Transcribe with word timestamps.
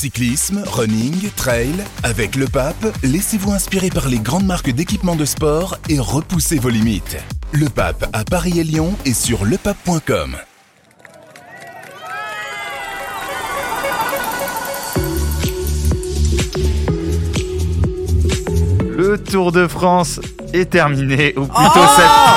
Cyclisme, 0.00 0.62
running, 0.66 1.28
trail, 1.36 1.74
avec 2.04 2.34
le 2.34 2.46
pape, 2.46 2.86
laissez-vous 3.02 3.52
inspirer 3.52 3.90
par 3.90 4.08
les 4.08 4.18
grandes 4.18 4.46
marques 4.46 4.70
d'équipements 4.70 5.14
de 5.14 5.26
sport 5.26 5.76
et 5.90 5.98
repoussez 5.98 6.58
vos 6.58 6.70
limites. 6.70 7.18
Le 7.52 7.68
pape 7.68 8.08
à 8.14 8.24
Paris 8.24 8.58
et 8.58 8.64
Lyon 8.64 8.94
et 9.04 9.12
sur 9.12 9.44
lepape.com. 9.44 10.38
Le 18.96 19.22
Tour 19.22 19.52
de 19.52 19.68
France 19.68 20.18
est 20.52 20.70
terminé, 20.70 21.34
ou 21.36 21.42
plutôt 21.42 21.54
Ah 21.56 22.36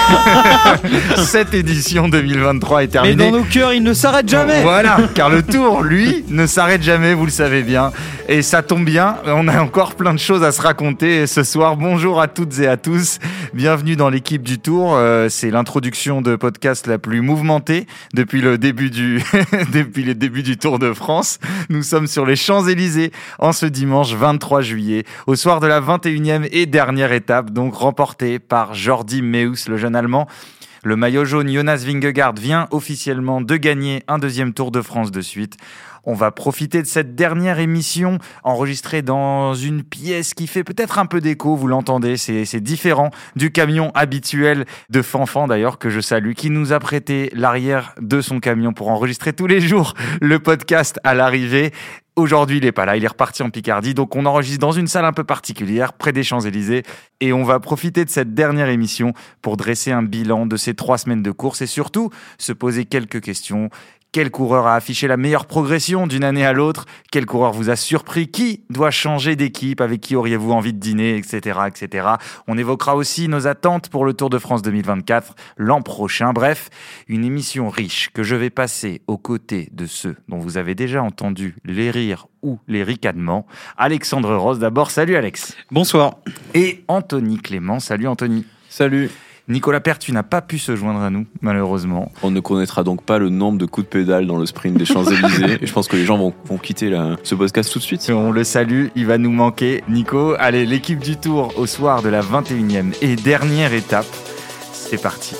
cette... 0.83 1.17
cette 1.25 1.53
édition 1.53 2.09
2023 2.09 2.83
est 2.83 2.85
Mais 2.85 2.91
terminée. 2.91 3.31
dans 3.31 3.37
nos 3.37 3.43
cœurs, 3.43 3.73
il 3.73 3.83
ne 3.83 3.93
s'arrête 3.93 4.29
jamais. 4.29 4.61
Voilà, 4.61 4.97
car 5.15 5.29
le 5.29 5.41
tour, 5.41 5.81
lui, 5.81 6.23
ne 6.29 6.45
s'arrête 6.45 6.83
jamais, 6.83 7.13
vous 7.13 7.25
le 7.25 7.31
savez 7.31 7.63
bien. 7.63 7.91
Et 8.29 8.41
ça 8.41 8.61
tombe 8.61 8.85
bien, 8.85 9.17
on 9.25 9.47
a 9.47 9.61
encore 9.61 9.95
plein 9.95 10.13
de 10.13 10.19
choses 10.19 10.43
à 10.43 10.51
se 10.51 10.61
raconter 10.61 11.27
ce 11.27 11.43
soir. 11.43 11.75
Bonjour 11.75 12.21
à 12.21 12.27
toutes 12.27 12.57
et 12.59 12.67
à 12.67 12.77
tous, 12.77 13.19
bienvenue 13.53 13.95
dans 13.95 14.09
l'équipe 14.09 14.43
du 14.43 14.59
tour. 14.59 14.93
Euh, 14.95 15.27
c'est 15.29 15.51
l'introduction 15.51 16.21
de 16.21 16.35
podcast 16.35 16.87
la 16.87 16.97
plus 16.97 17.21
mouvementée 17.21 17.85
depuis 18.13 18.41
le 18.41 18.57
début 18.57 18.89
du 18.89 19.21
depuis 19.73 20.03
le 20.03 20.15
début 20.15 20.43
du 20.43 20.57
Tour 20.57 20.79
de 20.79 20.93
France. 20.93 21.39
Nous 21.69 21.83
sommes 21.83 22.07
sur 22.07 22.25
les 22.25 22.37
Champs-Élysées 22.37 23.11
en 23.39 23.51
ce 23.51 23.65
dimanche 23.65 24.13
23 24.13 24.61
juillet, 24.61 25.03
au 25.27 25.35
soir 25.35 25.59
de 25.59 25.67
la 25.67 25.81
21e 25.81 26.47
et 26.51 26.65
dernière 26.65 27.11
étape, 27.11 27.51
donc 27.51 27.73
remportée 27.75 28.02
par 28.47 28.73
Jordi 28.73 29.21
Meus, 29.21 29.67
le 29.67 29.77
jeune 29.77 29.95
Allemand. 29.95 30.27
Le 30.83 30.97
maillot 30.97 31.23
jaune 31.23 31.49
Jonas 31.49 31.83
Vingegaard 31.85 32.33
vient 32.33 32.67
officiellement 32.71 33.39
de 33.39 33.55
gagner 33.55 34.03
un 34.09 34.19
deuxième 34.19 34.53
Tour 34.53 34.69
de 34.69 34.81
France 34.81 35.11
de 35.11 35.21
suite. 35.21 35.55
On 36.03 36.13
va 36.13 36.31
profiter 36.31 36.81
de 36.81 36.87
cette 36.87 37.15
dernière 37.15 37.59
émission 37.59 38.17
enregistrée 38.43 39.01
dans 39.01 39.53
une 39.53 39.83
pièce 39.83 40.33
qui 40.33 40.47
fait 40.47 40.65
peut-être 40.65 40.99
un 40.99 41.05
peu 41.05 41.21
d'écho, 41.21 41.55
vous 41.55 41.67
l'entendez, 41.67 42.17
c'est 42.17 42.59
différent 42.59 43.09
du 43.37 43.51
camion 43.53 43.91
habituel 43.95 44.65
de 44.89 45.01
Fanfan 45.01 45.47
d'ailleurs 45.47 45.79
que 45.79 45.89
je 45.89 46.01
salue, 46.01 46.33
qui 46.33 46.49
nous 46.49 46.73
a 46.73 46.79
prêté 46.79 47.29
l'arrière 47.33 47.95
de 48.01 48.19
son 48.19 48.41
camion 48.41 48.73
pour 48.73 48.89
enregistrer 48.89 49.31
tous 49.31 49.47
les 49.47 49.61
jours 49.61 49.93
le 50.19 50.39
podcast 50.39 50.99
à 51.05 51.13
l'arrivée. 51.13 51.71
Aujourd'hui, 52.15 52.57
il 52.57 52.65
est 52.65 52.71
pas 52.71 52.85
là, 52.85 52.95
il 52.95 53.03
est 53.03 53.07
reparti 53.07 53.41
en 53.41 53.49
Picardie, 53.49 53.95
donc 53.95 54.15
on 54.15 54.27
enregistre 54.27 54.59
dans 54.59 54.71
une 54.71 54.85
salle 54.85 55.05
un 55.05 55.13
peu 55.13 55.23
particulière, 55.23 55.93
près 55.93 56.11
des 56.11 56.21
Champs-Élysées, 56.21 56.83
et 57.21 57.33
on 57.33 57.43
va 57.43 57.59
profiter 57.59 58.05
de 58.05 58.09
cette 58.11 58.35
dernière 58.35 58.69
émission 58.69 59.13
pour 59.41 59.57
dresser 59.57 59.91
un 59.91 60.03
bilan 60.03 60.45
de 60.45 60.55
ces 60.55 60.75
trois 60.75 60.99
semaines 60.99 61.23
de 61.23 61.31
course 61.31 61.63
et 61.63 61.65
surtout 61.65 62.11
se 62.37 62.53
poser 62.53 62.85
quelques 62.85 63.19
questions. 63.19 63.71
Quel 64.13 64.29
coureur 64.29 64.67
a 64.67 64.75
affiché 64.75 65.07
la 65.07 65.17
meilleure 65.17 65.47
progression 65.47 66.05
d'une 66.05 66.23
année 66.23 66.45
à 66.45 66.53
l'autre? 66.53 66.85
Quel 67.11 67.25
coureur 67.25 67.51
vous 67.51 67.71
a 67.71 67.75
surpris? 67.75 68.27
Qui 68.27 68.63
doit 68.69 68.91
changer 68.91 69.35
d'équipe? 69.35 69.81
Avec 69.81 70.01
qui 70.01 70.15
auriez-vous 70.15 70.51
envie 70.51 70.71
de 70.71 70.77
dîner? 70.77 71.17
Etc. 71.17 71.59
etc. 71.65 72.07
On 72.47 72.55
évoquera 72.55 72.95
aussi 72.95 73.27
nos 73.27 73.47
attentes 73.47 73.89
pour 73.89 74.05
le 74.05 74.13
Tour 74.13 74.29
de 74.29 74.37
France 74.37 74.61
2024 74.61 75.33
l'an 75.57 75.81
prochain. 75.81 76.31
Bref, 76.31 76.69
une 77.07 77.25
émission 77.25 77.71
riche 77.71 78.11
que 78.13 78.21
je 78.21 78.35
vais 78.35 78.51
passer 78.51 79.01
aux 79.07 79.17
côtés 79.17 79.69
de 79.71 79.87
ceux 79.87 80.15
dont 80.29 80.37
vous 80.37 80.59
avez 80.59 80.75
déjà 80.75 81.01
entendu 81.01 81.55
les 81.65 81.89
rires 81.89 82.27
ou 82.43 82.59
les 82.67 82.83
ricanements. 82.83 83.47
Alexandre 83.77 84.35
Ross 84.35 84.59
d'abord. 84.59 84.91
Salut 84.91 85.15
Alex. 85.15 85.57
Bonsoir. 85.71 86.17
Et 86.53 86.83
Anthony 86.87 87.39
Clément. 87.39 87.79
Salut 87.79 88.07
Anthony. 88.07 88.45
Salut. 88.69 89.09
Nicolas 89.49 89.81
Père, 89.81 89.99
tu 89.99 90.13
n'as 90.13 90.23
pas 90.23 90.41
pu 90.41 90.57
se 90.57 90.73
joindre 90.77 91.01
à 91.01 91.09
nous, 91.09 91.25
malheureusement. 91.41 92.11
On 92.23 92.31
ne 92.31 92.39
connaîtra 92.39 92.85
donc 92.85 93.03
pas 93.03 93.17
le 93.19 93.27
nombre 93.29 93.57
de 93.57 93.65
coups 93.65 93.85
de 93.85 93.89
pédale 93.89 94.25
dans 94.25 94.37
le 94.37 94.45
sprint 94.45 94.77
des 94.77 94.85
Champs-Élysées. 94.85 95.57
et 95.61 95.65
je 95.67 95.73
pense 95.73 95.89
que 95.89 95.97
les 95.97 96.05
gens 96.05 96.17
vont, 96.17 96.33
vont 96.45 96.57
quitter 96.57 96.89
la- 96.89 97.17
ce 97.23 97.35
podcast 97.35 97.71
tout 97.71 97.79
de 97.79 97.83
suite. 97.83 98.09
On 98.09 98.31
le 98.31 98.45
salue, 98.45 98.87
il 98.95 99.05
va 99.05 99.17
nous 99.17 99.31
manquer. 99.31 99.83
Nico, 99.89 100.33
allez, 100.39 100.65
l'équipe 100.65 100.99
du 100.99 101.17
Tour 101.17 101.53
au 101.57 101.65
soir 101.67 102.01
de 102.01 102.07
la 102.07 102.21
21e 102.21 102.93
et 103.01 103.17
dernière 103.17 103.73
étape. 103.73 104.05
C'est 104.71 105.01
parti. 105.01 105.35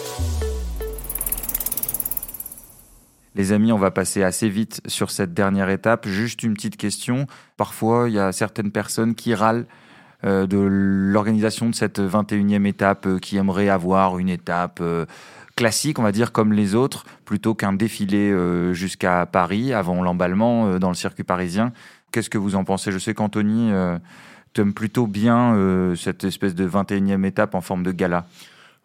Les 3.36 3.52
amis, 3.54 3.72
on 3.72 3.80
va 3.80 3.90
passer 3.90 4.22
assez 4.22 4.50
vite 4.50 4.82
sur 4.86 5.12
cette 5.12 5.34
dernière 5.34 5.70
étape. 5.70 6.08
Juste 6.10 6.44
une 6.44 6.54
petite 6.56 6.76
question. 6.78 7.26
Parfois, 7.56 8.10
il 8.10 8.16
y 8.16 8.20
a 8.20 8.32
certaines 8.34 8.72
personnes 8.72 9.16
qui 9.16 9.34
râlent 9.34 9.66
de 10.24 10.58
l'organisation 10.58 11.70
de 11.70 11.76
cette 11.76 12.00
21e 12.00 12.66
étape, 12.66 13.06
euh, 13.08 13.20
qui 13.20 13.38
aimeraient 13.38 13.70
avoir 13.70 14.18
une 14.20 14.30
étape 14.30 14.80
euh, 14.82 15.06
classique, 15.56 16.00
on 16.00 16.04
va 16.04 16.12
dire, 16.12 16.32
comme 16.32 16.54
les 16.54 16.76
autres, 16.76 17.06
plutôt 17.26 17.54
qu'un 17.54 17.74
défilé 17.74 18.32
euh, 18.32 18.74
jusqu'à 18.74 19.26
Paris, 19.26 19.74
avant 19.74 20.02
l'emballement 20.02 20.68
euh, 20.68 20.80
dans 20.80 20.90
le 20.90 20.96
circuit 20.96 21.24
parisien. 21.24 21.72
Qu'est-ce 22.12 22.30
que 22.30 22.38
vous 22.38 22.56
en 22.56 22.64
pensez? 22.64 22.92
Je 22.92 23.00
sais 23.00 23.14
qu'Anthony 23.14 23.72
euh, 23.72 23.98
t'aime 24.54 24.74
plutôt 24.74 25.08
bien 25.08 25.56
euh, 25.56 25.96
cette 25.96 26.24
espèce 26.24 26.56
de 26.56 26.68
21e 26.68 27.26
étape 27.26 27.56
en 27.56 27.62
forme 27.62 27.84
de 27.84 27.92
gala. 27.92 28.26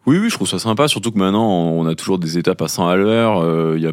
Oui, 0.05 0.17
oui, 0.17 0.29
je 0.29 0.35
trouve 0.35 0.47
ça 0.47 0.59
sympa, 0.59 0.87
surtout 0.87 1.11
que 1.11 1.17
maintenant, 1.19 1.47
on 1.47 1.85
a 1.85 1.93
toujours 1.95 2.19
des 2.19 2.37
étapes 2.37 2.61
à 2.61 2.67
100 2.67 2.87
à 2.87 2.95
l'heure. 2.95 3.39
euh, 3.43 3.75
Il 3.77 3.83
y 3.83 3.87
a 3.87 3.91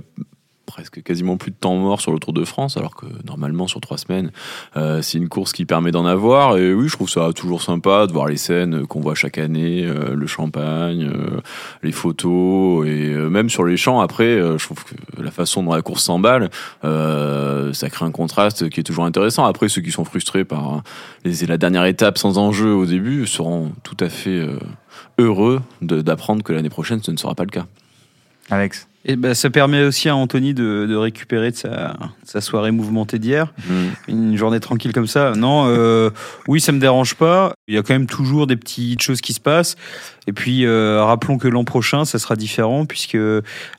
presque 0.67 1.03
quasiment 1.03 1.37
plus 1.37 1.51
de 1.51 1.57
temps 1.57 1.77
mort 1.77 2.01
sur 2.01 2.13
le 2.13 2.19
Tour 2.19 2.33
de 2.33 2.45
France, 2.45 2.77
alors 2.77 2.95
que 2.95 3.07
normalement, 3.25 3.67
sur 3.67 3.81
trois 3.81 3.97
semaines, 3.97 4.31
euh, 4.77 5.01
c'est 5.01 5.19
une 5.19 5.29
course 5.29 5.53
qui 5.53 5.65
permet 5.65 5.93
d'en 5.93 6.05
avoir. 6.05 6.59
Et 6.59 6.75
oui, 6.75 6.89
je 6.89 6.93
trouve 6.93 7.09
ça 7.09 7.31
toujours 7.35 7.63
sympa 7.63 8.07
de 8.07 8.13
voir 8.13 8.27
les 8.27 8.37
scènes 8.37 8.87
qu'on 8.87 9.01
voit 9.01 9.15
chaque 9.15 9.39
année, 9.39 9.85
euh, 9.85 10.15
le 10.15 10.27
champagne, 10.27 11.05
euh, 11.05 11.41
les 11.83 11.93
photos, 11.93 12.87
et 12.87 13.15
même 13.15 13.49
sur 13.49 13.65
les 13.65 13.77
champs, 13.77 14.01
après, 14.01 14.39
je 14.59 14.65
trouve 14.65 14.85
que 14.85 15.23
la 15.23 15.31
façon 15.31 15.63
dont 15.63 15.73
la 15.73 15.83
course 15.83 16.05
s'emballe, 16.05 16.51
ça 16.83 17.91
crée 17.91 18.05
un 18.05 18.11
contraste 18.11 18.69
qui 18.69 18.81
est 18.81 18.83
toujours 18.83 19.05
intéressant. 19.05 19.45
Après, 19.45 19.69
ceux 19.69 19.81
qui 19.81 19.93
sont 19.93 20.05
frustrés 20.05 20.45
par 20.45 20.83
la 21.25 21.59
dernière 21.59 21.85
étape 21.85 22.19
sans 22.19 22.39
enjeu 22.39 22.75
au 22.75 22.87
début 22.87 23.27
seront 23.27 23.73
tout 23.83 23.97
à 24.01 24.09
fait 24.09 24.47
heureux 25.19 25.63
d'apprendre 25.81 26.43
que 26.43 26.53
l'année 26.53 26.71
prochaine, 26.71 27.03
ce 27.03 27.11
ne 27.11 27.17
sera 27.17 27.35
pas 27.35 27.45
le 27.45 27.51
cas. 27.51 27.67
Alex? 28.51 28.89
Et 29.09 29.15
ben, 29.15 29.35
ça 29.35 29.51
permet 29.51 29.85
aussi 29.85 30.09
à 30.09 30.17
Anthony 30.17 30.53
de, 30.53 30.85
de 30.89 30.97
récupérer 30.97 31.53
de 31.53 31.57
sa, 31.57 31.69
de 31.93 31.95
sa 32.25 32.41
soirée 32.41 32.73
mouvementée 32.73 33.21
d'hier. 33.21 33.53
Une 34.09 34.37
journée 34.37 34.59
tranquille 34.59 34.93
comme 34.93 35.07
ça. 35.07 35.33
Non, 35.37 35.67
euh, 35.69 36.11
oui, 36.49 36.61
ça 36.61 36.73
me 36.73 36.81
dérange 36.81 37.15
pas. 37.15 37.53
Il 37.69 37.75
y 37.77 37.79
a 37.79 37.83
quand 37.83 37.95
même 37.95 38.07
toujours 38.07 38.49
des 38.49 38.57
petites 38.57 39.01
choses 39.01 39.21
qui 39.21 39.33
se 39.33 39.39
passent. 39.41 39.77
Et 40.29 40.33
puis, 40.33 40.67
euh, 40.67 41.05
rappelons 41.05 41.39
que 41.39 41.47
l'an 41.47 41.63
prochain, 41.63 42.05
ça 42.05 42.19
sera 42.19 42.35
différent 42.35 42.85
puisque 42.85 43.17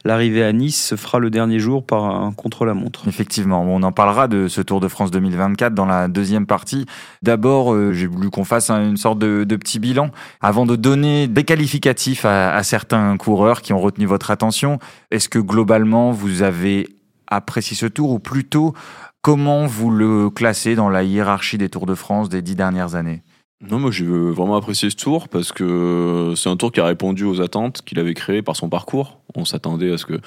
l'arrivée 0.05 0.45
à 0.45 0.53
Nice 0.53 0.81
se 0.81 0.95
fera 0.95 1.19
le 1.19 1.29
dernier 1.29 1.59
jour 1.59 1.85
par 1.85 2.05
un 2.05 2.31
contre-la-montre. 2.31 3.05
Effectivement, 3.09 3.63
on 3.67 3.83
en 3.83 3.91
parlera 3.91 4.29
de 4.29 4.47
ce 4.47 4.61
Tour 4.61 4.79
de 4.79 4.87
France 4.87 5.11
2024 5.11 5.73
dans 5.73 5.85
la 5.85 6.07
deuxième 6.07 6.45
partie. 6.45 6.85
D'abord, 7.21 7.73
euh, 7.73 7.91
j'ai 7.91 8.07
voulu 8.07 8.29
qu'on 8.29 8.45
fasse 8.45 8.69
un- 8.69 8.87
une 8.91 8.95
sorte 8.95 9.19
de, 9.19 9.43
de 9.43 9.55
petit 9.57 9.79
bilan 9.79 10.09
avant 10.39 10.65
de 10.65 10.77
donner 10.77 11.27
des 11.27 11.43
qualificatifs 11.43 12.23
à, 12.23 12.55
à 12.55 12.63
certains 12.63 13.17
coureurs 13.17 13.61
qui 13.61 13.73
ont 13.73 13.81
retenu 13.81 14.05
votre 14.05 14.31
attention. 14.31 14.79
Est-ce 15.17 15.29
que 15.29 15.39
globalement, 15.39 16.11
vous 16.11 16.43
avez 16.43 16.89
apprécié 17.25 17.75
ce 17.75 17.87
tour 17.87 18.11
ou 18.11 18.19
plutôt 18.19 18.75
comment 19.23 19.65
vous 19.65 19.89
le 19.89 20.29
classez 20.29 20.75
dans 20.75 20.89
la 20.89 21.01
hiérarchie 21.01 21.57
des 21.57 21.69
Tours 21.69 21.87
de 21.87 21.95
France 21.95 22.29
des 22.29 22.43
dix 22.43 22.55
dernières 22.55 22.93
années? 22.93 23.23
Non, 23.67 23.79
moi 23.79 23.89
j'ai 23.89 24.05
vraiment 24.05 24.55
apprécié 24.55 24.91
ce 24.91 24.95
tour 24.95 25.27
parce 25.27 25.51
que 25.51 26.33
c'est 26.35 26.49
un 26.49 26.55
tour 26.55 26.71
qui 26.71 26.81
a 26.81 26.85
répondu 26.85 27.23
aux 27.23 27.41
attentes 27.41 27.81
qu'il 27.83 27.97
avait 27.97 28.13
créées 28.13 28.43
par 28.43 28.55
son 28.55 28.69
parcours. 28.69 29.19
On 29.33 29.43
s'attendait 29.43 29.91
à 29.91 29.97
ce 29.97 30.05
que 30.05 30.19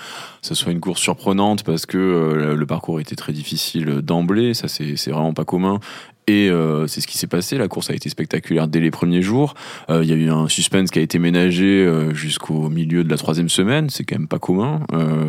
ça 0.43 0.57
soit 0.57 0.73
une 0.73 0.81
course 0.81 1.01
surprenante 1.01 1.63
parce 1.63 1.87
que 1.87 1.97
euh, 1.97 2.57
le 2.57 2.67
parcours 2.67 2.99
était 2.99 3.15
très 3.15 3.33
difficile 3.33 4.03
d'emblée, 4.03 4.55
ça 4.55 4.67
c'est 4.67 5.13
vraiment 5.13 5.35
pas 5.35 5.45
commun. 5.45 5.79
Et 6.27 6.49
euh, 6.49 6.87
c'est 6.87 7.01
ce 7.01 7.07
qui 7.07 7.19
s'est 7.19 7.27
passé. 7.27 7.59
La 7.59 7.67
course 7.67 7.91
a 7.91 7.95
été 7.95 8.09
spectaculaire 8.09 8.69
dès 8.69 8.81
les 8.81 8.91
premiers 8.91 9.23
jours. 9.23 9.55
Euh, 9.89 10.05
Il 10.05 10.11
y 10.11 10.13
a 10.13 10.17
eu 10.17 10.31
un 10.31 10.49
suspense 10.49 10.91
qui 10.91 10.99
a 10.99 11.03
été 11.03 11.19
ménagé 11.19 11.85
euh, 11.85 12.15
jusqu'au 12.15 12.69
milieu 12.69 13.03
de 13.03 13.11
la 13.11 13.17
troisième 13.17 13.49
semaine. 13.49 13.91
C'est 13.91 14.05
quand 14.05 14.17
même 14.17 14.29
pas 14.29 14.39
commun. 14.39 14.81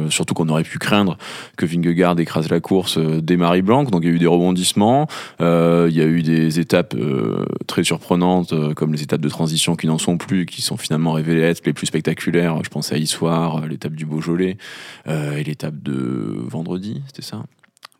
Surtout 0.09 0.33
qu'on 0.33 0.49
aurait 0.49 0.63
pu 0.63 0.77
craindre 0.77 1.17
que 1.57 1.65
Vingegaard 1.65 2.19
écrase 2.19 2.49
la 2.49 2.59
course 2.59 2.97
dès 2.97 3.37
Marie 3.37 3.61
Blanc. 3.61 3.83
Donc 3.85 4.03
il 4.03 4.09
y 4.09 4.11
a 4.11 4.15
eu 4.15 4.19
des 4.19 4.27
rebondissements. 4.27 5.07
Il 5.39 5.45
y 5.91 6.01
a 6.01 6.05
eu 6.05 6.21
des 6.21 6.59
étapes 6.59 6.95
très 7.67 7.83
surprenantes, 7.83 8.53
comme 8.75 8.93
les 8.93 9.01
étapes 9.01 9.21
de 9.21 9.29
transition 9.29 9.75
qui 9.75 9.87
n'en 9.87 9.97
sont 9.97 10.17
plus, 10.17 10.45
qui 10.45 10.61
sont 10.61 10.77
finalement 10.77 11.13
révélées 11.13 11.41
être 11.41 11.65
les 11.65 11.73
plus 11.73 11.87
spectaculaires. 11.87 12.57
Je 12.63 12.69
pense 12.69 12.91
à 12.91 12.97
Issoire, 12.97 13.65
l'étape 13.67 13.93
du 13.93 14.05
Beaujolais 14.05 14.57
et 15.07 15.43
l'étape 15.43 15.81
de 15.81 16.35
vendredi, 16.47 17.01
c'était 17.07 17.23
ça? 17.23 17.43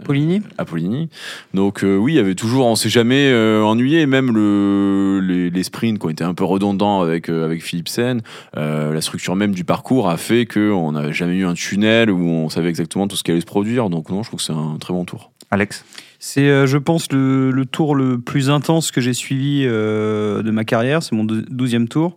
Poligny 0.02 0.42
à 0.58 0.66
Poligny. 0.66 1.10
Donc 1.54 1.84
euh, 1.84 1.96
oui, 1.96 2.14
il 2.14 2.16
y 2.16 2.20
avait 2.20 2.36
toujours, 2.36 2.66
on 2.68 2.76
s'est 2.76 2.90
jamais 2.90 3.30
euh, 3.32 3.64
ennuyé, 3.64 4.06
même 4.06 4.34
le, 4.34 5.20
les, 5.22 5.50
les 5.50 5.64
sprints 5.64 6.00
qui 6.00 6.06
ont 6.06 6.10
été 6.10 6.24
un 6.24 6.34
peu 6.34 6.44
redondants 6.44 7.02
avec 7.02 7.30
euh, 7.30 7.46
avec 7.46 7.64
Philipsen, 7.64 8.22
euh, 8.58 8.94
la 8.94 9.02
structure 9.02 9.36
même 9.36 9.54
du 9.54 9.64
parcours 9.64 10.10
a 10.10 10.18
fait 10.18 10.46
que 10.46 10.72
on 10.72 10.92
n'avait 10.92 11.14
jamais 11.14 11.36
eu 11.36 11.46
un 11.46 11.54
tunnel 11.54 12.12
où 12.12 12.22
on 12.22 12.50
savait 12.50 12.70
exactement 12.70 13.08
tout 13.08 13.16
ce 13.16 13.24
qui 13.24 13.32
allait 13.32 13.42
se 13.42 13.46
produire. 13.46 13.90
Donc 13.90 14.10
non, 14.10 14.24
je 14.24 14.30
trouve 14.30 14.40
que 14.40 14.46
c'est 14.46 14.54
un 14.54 14.78
très 14.80 14.94
bon 14.94 15.06
tour. 15.06 15.32
Alex? 15.50 15.86
C'est, 16.24 16.48
euh, 16.50 16.68
je 16.68 16.78
pense, 16.78 17.12
le, 17.12 17.50
le 17.50 17.66
tour 17.66 17.96
le 17.96 18.20
plus 18.20 18.50
intense 18.52 18.92
que 18.92 19.02
j'ai 19.02 19.14
suivi 19.14 19.64
euh, 19.66 20.44
de 20.44 20.52
ma 20.52 20.64
carrière. 20.64 21.02
C'est 21.02 21.16
mon 21.16 21.24
dou- 21.24 21.42
douzième 21.50 21.88
tour. 21.88 22.16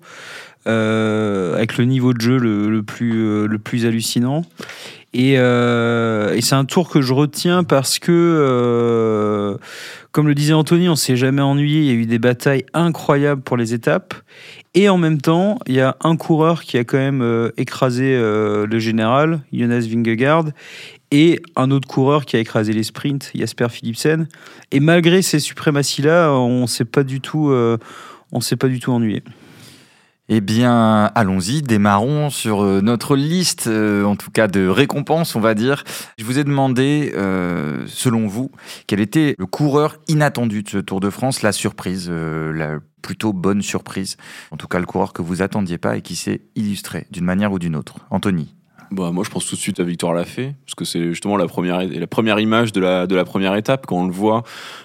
Euh, 0.67 1.55
avec 1.57 1.77
le 1.77 1.85
niveau 1.85 2.15
de 2.15 2.21
jeu 2.21 2.39
le, 2.39 2.71
le 2.71 2.83
plus, 2.83 3.13
euh, 3.17 3.47
le 3.47 3.59
plus 3.59 3.87
hallucinant. 3.87 4.43
Et, 5.15 5.37
euh, 5.39 6.35
et 6.35 6.41
c'est 6.41 6.57
un 6.57 6.65
tour 6.65 6.91
que 6.91 7.01
je 7.01 7.13
retiens 7.13 7.63
parce 7.63 8.01
que 8.01 8.11
euh, 8.11 9.57
Comme 10.11 10.27
le 10.27 10.35
disait 10.35 10.53
Anthony, 10.53 10.89
on 10.89 10.97
s'est 10.97 11.17
jamais 11.17 11.41
ennuyé. 11.41 11.81
Il 11.81 11.87
y 11.87 11.91
a 11.91 11.95
eu 11.95 12.07
des 12.07 12.19
batailles 12.19 12.67
incroyables 12.75 13.41
pour 13.41 13.57
les 13.57 13.75
étapes. 13.75 14.15
Et 14.75 14.89
en 14.89 14.99
même 14.99 15.21
temps, 15.21 15.61
il 15.69 15.77
y 15.77 15.81
a 15.81 15.97
un 16.03 16.17
coureur 16.17 16.65
qui 16.65 16.79
a 16.79 16.85
quand 16.85 16.99
même 16.99 17.23
euh, 17.23 17.51
écrasé 17.57 18.17
le 18.17 18.79
général, 18.81 19.41
Jonas 19.53 19.87
Vingegaard, 19.89 20.47
et 21.13 21.41
un 21.55 21.71
autre 21.71 21.87
coureur 21.87 22.27
qui 22.27 22.35
a 22.35 22.41
écrasé 22.41 22.73
les 22.73 22.83
sprints, 22.83 23.31
Jasper 23.37 23.69
Philipsen. 23.71 24.27
Et 24.73 24.81
malgré 24.81 25.23
ces 25.23 25.39
suprématies-là, 25.39 26.33
on 26.33 26.67
s'est 26.67 26.85
pas 26.85 27.05
du 27.05 27.21
tout, 27.21 27.55
on 28.33 28.41
s'est 28.41 28.57
pas 28.57 28.67
du 28.67 28.81
tout 28.81 28.91
ennuyé. 28.91 29.23
Eh 30.31 30.41
bien, 30.41 31.13
allons-y, 31.15 31.61
démarrons 31.61 32.31
sur 32.31 32.65
euh, 32.65 32.81
notre 32.81 33.15
liste, 33.15 33.67
euh, 33.67 34.05
en 34.05 34.17
tout 34.17 34.31
cas 34.31 34.49
de 34.49 34.67
récompenses, 34.67 35.37
on 35.37 35.41
va 35.41 35.55
dire. 35.55 35.85
Je 36.17 36.25
vous 36.25 36.39
ai 36.39 36.45
demandé, 36.45 37.13
euh, 37.15 37.85
selon 37.87 38.27
vous, 38.27 38.51
quel 38.87 39.01
était 39.01 39.35
le 39.39 39.45
coureur 39.45 39.99
inattendu 40.09 40.63
de 40.63 40.69
ce 40.71 40.79
Tour 40.79 41.01
de 41.01 41.11
France, 41.11 41.43
la 41.43 41.53
surprise, 41.53 42.11
la 42.11 42.79
plutôt 43.03 43.35
bonne 43.35 43.61
surprise, 43.61 44.17
en 44.51 44.57
tout 44.57 44.67
cas 44.67 44.79
le 44.79 44.87
coureur 44.87 45.13
que 45.13 45.21
vous 45.21 45.43
attendiez 45.43 45.77
pas 45.77 45.99
et 45.99 46.01
qui 46.01 46.17
s'est 46.17 46.41
illustré 46.55 47.07
d'une 47.11 47.27
manière 47.27 47.53
ou 47.53 47.59
d'une 47.59 47.77
autre. 47.77 47.97
Anthony 48.09 48.55
bah, 48.95 49.11
moi, 49.11 49.25
je 49.25 49.31
pense 49.31 49.47
tout 49.47 49.57
de 49.57 49.61
suite 49.61 49.81
à 49.81 49.85
Victor 49.85 50.15
Lafay, 50.15 50.55
parce 50.65 50.75
que 50.75 50.85
c'est 50.85 51.03
justement 51.09 51.37
la 51.37 51.47
première, 51.47 51.83
la 51.83 52.07
première 52.07 52.39
image 52.41 52.73
de 52.73 52.81
la, 52.81 53.07
de 53.07 53.15
la 53.15 53.25
première 53.25 53.55
étape, 53.57 53.87
quand 53.87 53.97
on 53.97 54.07
le 54.07 54.13
voit 54.13 54.43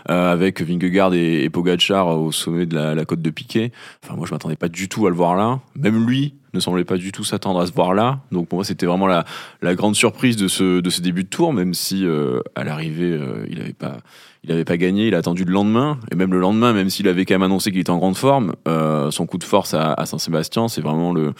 euh, 0.09 0.31
avec 0.31 0.61
Vingegaard 0.61 1.13
et, 1.13 1.44
et 1.44 1.50
Pogacar 1.50 2.19
au 2.19 2.31
sommet 2.31 2.65
de 2.65 2.75
la, 2.75 3.06
côte 3.06 3.21
de 3.21 3.29
Piquet. 3.29 3.71
Enfin, 4.03 4.15
moi, 4.15 4.25
je 4.27 4.33
m'attendais 4.33 4.56
pas 4.56 4.69
du 4.69 4.89
tout 4.89 5.07
à 5.07 5.09
le 5.09 5.15
voir 5.15 5.35
là. 5.35 5.59
Même 5.75 6.07
lui 6.07 6.33
ne 6.53 6.59
semblait 6.59 6.83
pas 6.83 6.97
du 6.97 7.11
tout 7.11 7.23
s'attendre 7.23 7.59
à 7.59 7.67
se 7.67 7.71
voir 7.71 7.94
là. 7.94 8.19
Donc, 8.31 8.47
pour 8.47 8.57
moi, 8.57 8.65
c'était 8.65 8.85
vraiment 8.85 9.07
la, 9.07 9.25
la 9.61 9.75
grande 9.75 9.95
surprise 9.95 10.35
de 10.35 10.47
ce, 10.47 10.79
de 10.79 10.89
ce 10.89 11.01
début 11.01 11.23
de 11.23 11.29
tour, 11.29 11.53
même 11.53 11.73
si 11.73 12.06
euh, 12.06 12.39
à 12.56 12.63
l'arrivée, 12.63 13.11
euh, 13.11 13.45
il 13.50 13.59
n'avait 13.59 13.73
pas 13.73 13.97
il 14.44 14.50
n'avait 14.51 14.65
pas 14.65 14.77
gagné, 14.77 15.07
il 15.07 15.15
a 15.15 15.18
attendu 15.18 15.44
le 15.44 15.51
lendemain. 15.51 16.00
Et 16.12 16.15
même 16.15 16.31
le 16.31 16.39
lendemain, 16.39 16.71
même 16.74 16.89
s'il 16.89 17.07
avait 17.07 17.25
quand 17.25 17.33
même 17.33 17.44
annoncé 17.44 17.71
qu'il 17.71 17.80
était 17.80 17.89
en 17.89 17.97
grande 17.97 18.15
forme, 18.15 18.56
euh, 18.68 19.12
son 19.12 19.25
coup 19.25 19.38
de 19.38 19.44
force 19.44 19.74
à, 19.74 19.94
à 19.94 20.06
Saint-Sébastien, 20.06 20.69
c'est 20.69 20.81
vraiment 20.81 21.13
le, 21.13 21.33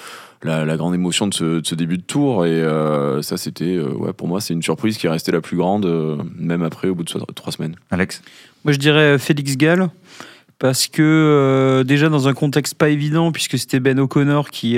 la, 0.44 0.66
la, 0.66 0.75
grande 0.75 0.96
émotion 0.96 1.28
de 1.28 1.34
ce, 1.34 1.60
de 1.60 1.66
ce, 1.66 1.75
début 1.75 1.98
de 1.98 2.04
tour. 2.04 2.46
Et 2.46 2.50
euh, 2.50 3.22
ça, 3.22 3.38
c'était, 3.38 3.75
euh, 3.75 3.94
ouais, 3.94 4.12
pour 4.12 4.28
moi, 4.28 4.42
c'est 4.42 4.54
une 4.54 4.63
surprise 4.63 4.98
qui 4.98 5.07
est 5.07 5.10
restée 5.10 5.31
la 5.31 5.42
plus 5.42 5.56
grande, 5.56 5.86
euh, 5.86 6.18
même 6.38 6.62
après, 6.62 6.90
au 6.90 6.96
bout 6.96 7.04
de 7.04 7.34
trois 7.34 7.54
semaines. 7.54 7.75
Alex? 7.90 8.22
Moi, 8.66 8.74
je 8.74 8.80
dirais 8.80 9.18
Félix 9.18 9.56
Gall. 9.56 9.90
Parce 10.60 10.88
que 10.88 11.02
euh, 11.02 11.86
déjà 11.86 12.10
dans 12.10 12.28
un 12.28 12.34
contexte 12.34 12.75
pas 12.75 12.90
évident, 12.90 13.31
puisque 13.31 13.57
c'était 13.57 13.80
Ben 13.80 13.98
O'Connor 13.98 14.50
qui, 14.50 14.78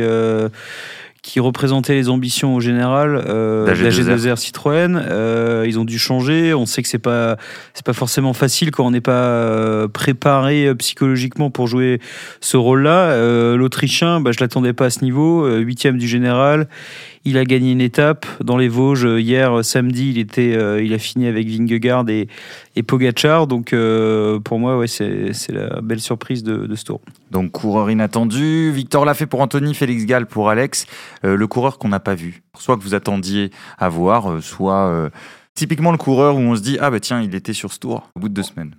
qui 1.21 1.39
représentait 1.39 1.93
les 1.93 2.09
ambitions 2.09 2.55
au 2.55 2.59
général 2.59 3.23
euh, 3.27 3.65
d'AG2R 3.67 4.37
Citroën. 4.37 4.95
Euh, 4.95 5.65
ils 5.67 5.77
ont 5.77 5.85
dû 5.85 5.99
changer. 5.99 6.53
On 6.55 6.65
sait 6.65 6.81
que 6.81 6.87
c'est 6.87 6.97
pas 6.97 7.37
c'est 7.73 7.85
pas 7.85 7.93
forcément 7.93 8.33
facile 8.33 8.71
quand 8.71 8.85
on 8.87 8.91
n'est 8.91 9.01
pas 9.01 9.11
euh, 9.11 9.87
préparé 9.87 10.65
euh, 10.65 10.75
psychologiquement 10.75 11.51
pour 11.51 11.67
jouer 11.67 12.01
ce 12.39 12.57
rôle-là. 12.57 13.11
Euh, 13.11 13.55
L'Autrichien, 13.55 14.19
bah, 14.19 14.31
je 14.31 14.39
l'attendais 14.39 14.73
pas 14.73 14.85
à 14.85 14.89
ce 14.89 15.03
niveau. 15.03 15.45
Euh, 15.45 15.59
huitième 15.59 15.97
du 15.97 16.07
général. 16.07 16.67
Il 17.23 17.37
a 17.37 17.45
gagné 17.45 17.71
une 17.71 17.81
étape 17.81 18.25
dans 18.43 18.57
les 18.57 18.67
Vosges 18.67 19.07
hier 19.19 19.63
samedi. 19.63 20.09
Il 20.09 20.17
était, 20.17 20.55
euh, 20.55 20.83
il 20.83 20.91
a 20.93 20.97
fini 20.97 21.27
avec 21.27 21.47
Vingegaard 21.47 22.09
et, 22.09 22.27
et 22.75 22.81
Pogacar. 22.81 23.45
Donc 23.45 23.73
euh, 23.73 24.39
pour 24.39 24.57
moi, 24.57 24.87
c'est 24.87 25.31
la 25.49 25.81
belle 25.81 26.01
surprise 26.01 26.43
de, 26.43 26.75
ce 26.75 26.83
tour. 26.83 27.01
Donc 27.29 27.51
coureur 27.51 27.91
inattendu. 27.91 28.71
Victor 28.71 29.05
l'a 29.05 29.13
fait 29.13 29.27
pour 29.27 29.41
Anthony, 29.41 29.75
Félix 29.75 30.05
Gall 30.05 30.25
pour 30.25 30.49
Alex. 30.49 30.87
Euh, 31.23 31.35
le 31.35 31.47
coureur 31.47 31.77
qu'on 31.77 31.89
n'a 31.89 31.99
pas 31.99 32.15
vu, 32.15 32.41
soit 32.57 32.75
que 32.75 32.81
vous 32.81 32.95
attendiez 32.95 33.51
à 33.77 33.87
voir, 33.87 34.41
soit 34.41 35.11
typiquement 35.53 35.91
le 35.91 35.99
coureur 35.99 36.37
où 36.37 36.39
on 36.39 36.55
se 36.55 36.61
dit 36.61 36.77
ah 36.81 36.89
bah 36.89 36.99
tiens 36.99 37.21
il 37.21 37.35
était 37.35 37.53
sur 37.53 37.71
ce 37.71 37.79
tour 37.79 38.09
au 38.15 38.19
bout 38.19 38.29
de 38.29 38.33
deux 38.33 38.43
semaines. 38.43 38.73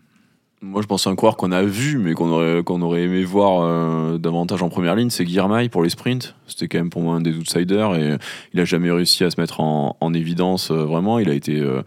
Moi, 0.64 0.80
je 0.80 0.86
pense 0.86 1.08
un 1.08 1.16
coureur 1.16 1.36
qu'on 1.36 1.50
a 1.50 1.64
vu, 1.64 1.98
mais 1.98 2.14
qu'on 2.14 2.30
aurait, 2.30 2.62
qu'on 2.62 2.82
aurait 2.82 3.02
aimé 3.02 3.24
voir 3.24 3.62
euh, 3.64 4.16
davantage 4.16 4.62
en 4.62 4.68
première 4.68 4.94
ligne, 4.94 5.10
c'est 5.10 5.24
Guirmail 5.24 5.68
pour 5.68 5.82
les 5.82 5.88
sprints. 5.88 6.36
C'était 6.46 6.68
quand 6.68 6.78
même 6.78 6.90
pour 6.90 7.02
moi 7.02 7.16
un 7.16 7.20
des 7.20 7.36
outsiders 7.36 7.96
et 7.96 8.16
il 8.54 8.60
a 8.60 8.64
jamais 8.64 8.92
réussi 8.92 9.24
à 9.24 9.30
se 9.30 9.40
mettre 9.40 9.58
en, 9.58 9.96
en 10.00 10.14
évidence 10.14 10.70
euh, 10.70 10.84
vraiment. 10.84 11.18
Il 11.18 11.28
a 11.30 11.34
été 11.34 11.58
euh, 11.58 11.82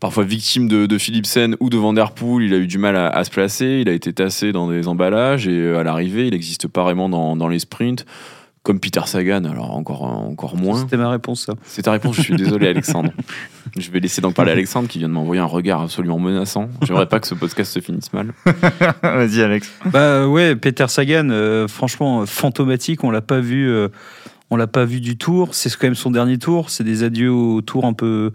parfois 0.00 0.24
victime 0.24 0.66
de, 0.66 0.86
de 0.86 0.98
Philipsen 0.98 1.54
ou 1.60 1.70
de 1.70 1.76
Van 1.76 1.92
Der 1.92 2.10
Poel. 2.10 2.46
Il 2.46 2.54
a 2.54 2.56
eu 2.56 2.66
du 2.66 2.78
mal 2.78 2.96
à, 2.96 3.22
se 3.22 3.30
placer. 3.30 3.78
Il 3.80 3.88
a 3.88 3.92
été 3.92 4.12
tassé 4.12 4.50
dans 4.50 4.68
des 4.68 4.88
emballages 4.88 5.46
et 5.46 5.76
à 5.76 5.84
l'arrivée, 5.84 6.26
il 6.26 6.32
n'existe 6.32 6.66
pas 6.66 6.82
vraiment 6.82 7.08
dans, 7.08 7.36
dans 7.36 7.46
les 7.46 7.60
sprints 7.60 8.04
comme 8.66 8.80
Peter 8.80 9.02
Sagan, 9.06 9.44
alors 9.44 9.70
encore, 9.70 10.02
encore 10.02 10.56
moins. 10.56 10.80
C'était 10.80 10.96
ma 10.96 11.08
réponse, 11.08 11.46
ça. 11.46 11.54
C'est 11.62 11.82
ta 11.82 11.92
réponse, 11.92 12.16
je 12.16 12.22
suis 12.22 12.34
désolé, 12.34 12.66
Alexandre. 12.70 13.12
je 13.78 13.88
vais 13.92 14.00
laisser 14.00 14.20
donc 14.20 14.34
parler 14.34 14.50
Alexandre 14.56 14.88
qui 14.88 14.98
vient 14.98 15.08
de 15.08 15.12
m'envoyer 15.12 15.40
un 15.40 15.44
regard 15.46 15.82
absolument 15.82 16.18
menaçant. 16.18 16.68
J'aimerais 16.82 17.06
pas 17.06 17.20
que 17.20 17.28
ce 17.28 17.36
podcast 17.36 17.72
se 17.72 17.78
finisse 17.78 18.12
mal. 18.12 18.34
Vas-y, 19.04 19.40
Alex. 19.40 19.70
Bah 19.84 20.26
ouais, 20.26 20.56
Peter 20.56 20.88
Sagan, 20.88 21.28
euh, 21.30 21.68
franchement, 21.68 22.26
fantomatique, 22.26 23.04
on 23.04 23.12
l'a 23.12 23.20
pas 23.20 23.38
vu. 23.38 23.70
Euh, 23.70 23.86
on 24.50 24.56
l'a 24.56 24.66
pas 24.66 24.84
vu 24.84 25.00
du 25.00 25.16
tour. 25.16 25.54
C'est 25.54 25.72
quand 25.76 25.86
même 25.86 25.94
son 25.94 26.10
dernier 26.10 26.38
tour. 26.38 26.68
C'est 26.70 26.82
des 26.82 27.04
adieux 27.04 27.30
au 27.30 27.62
tour 27.62 27.84
un 27.84 27.92
peu, 27.92 28.32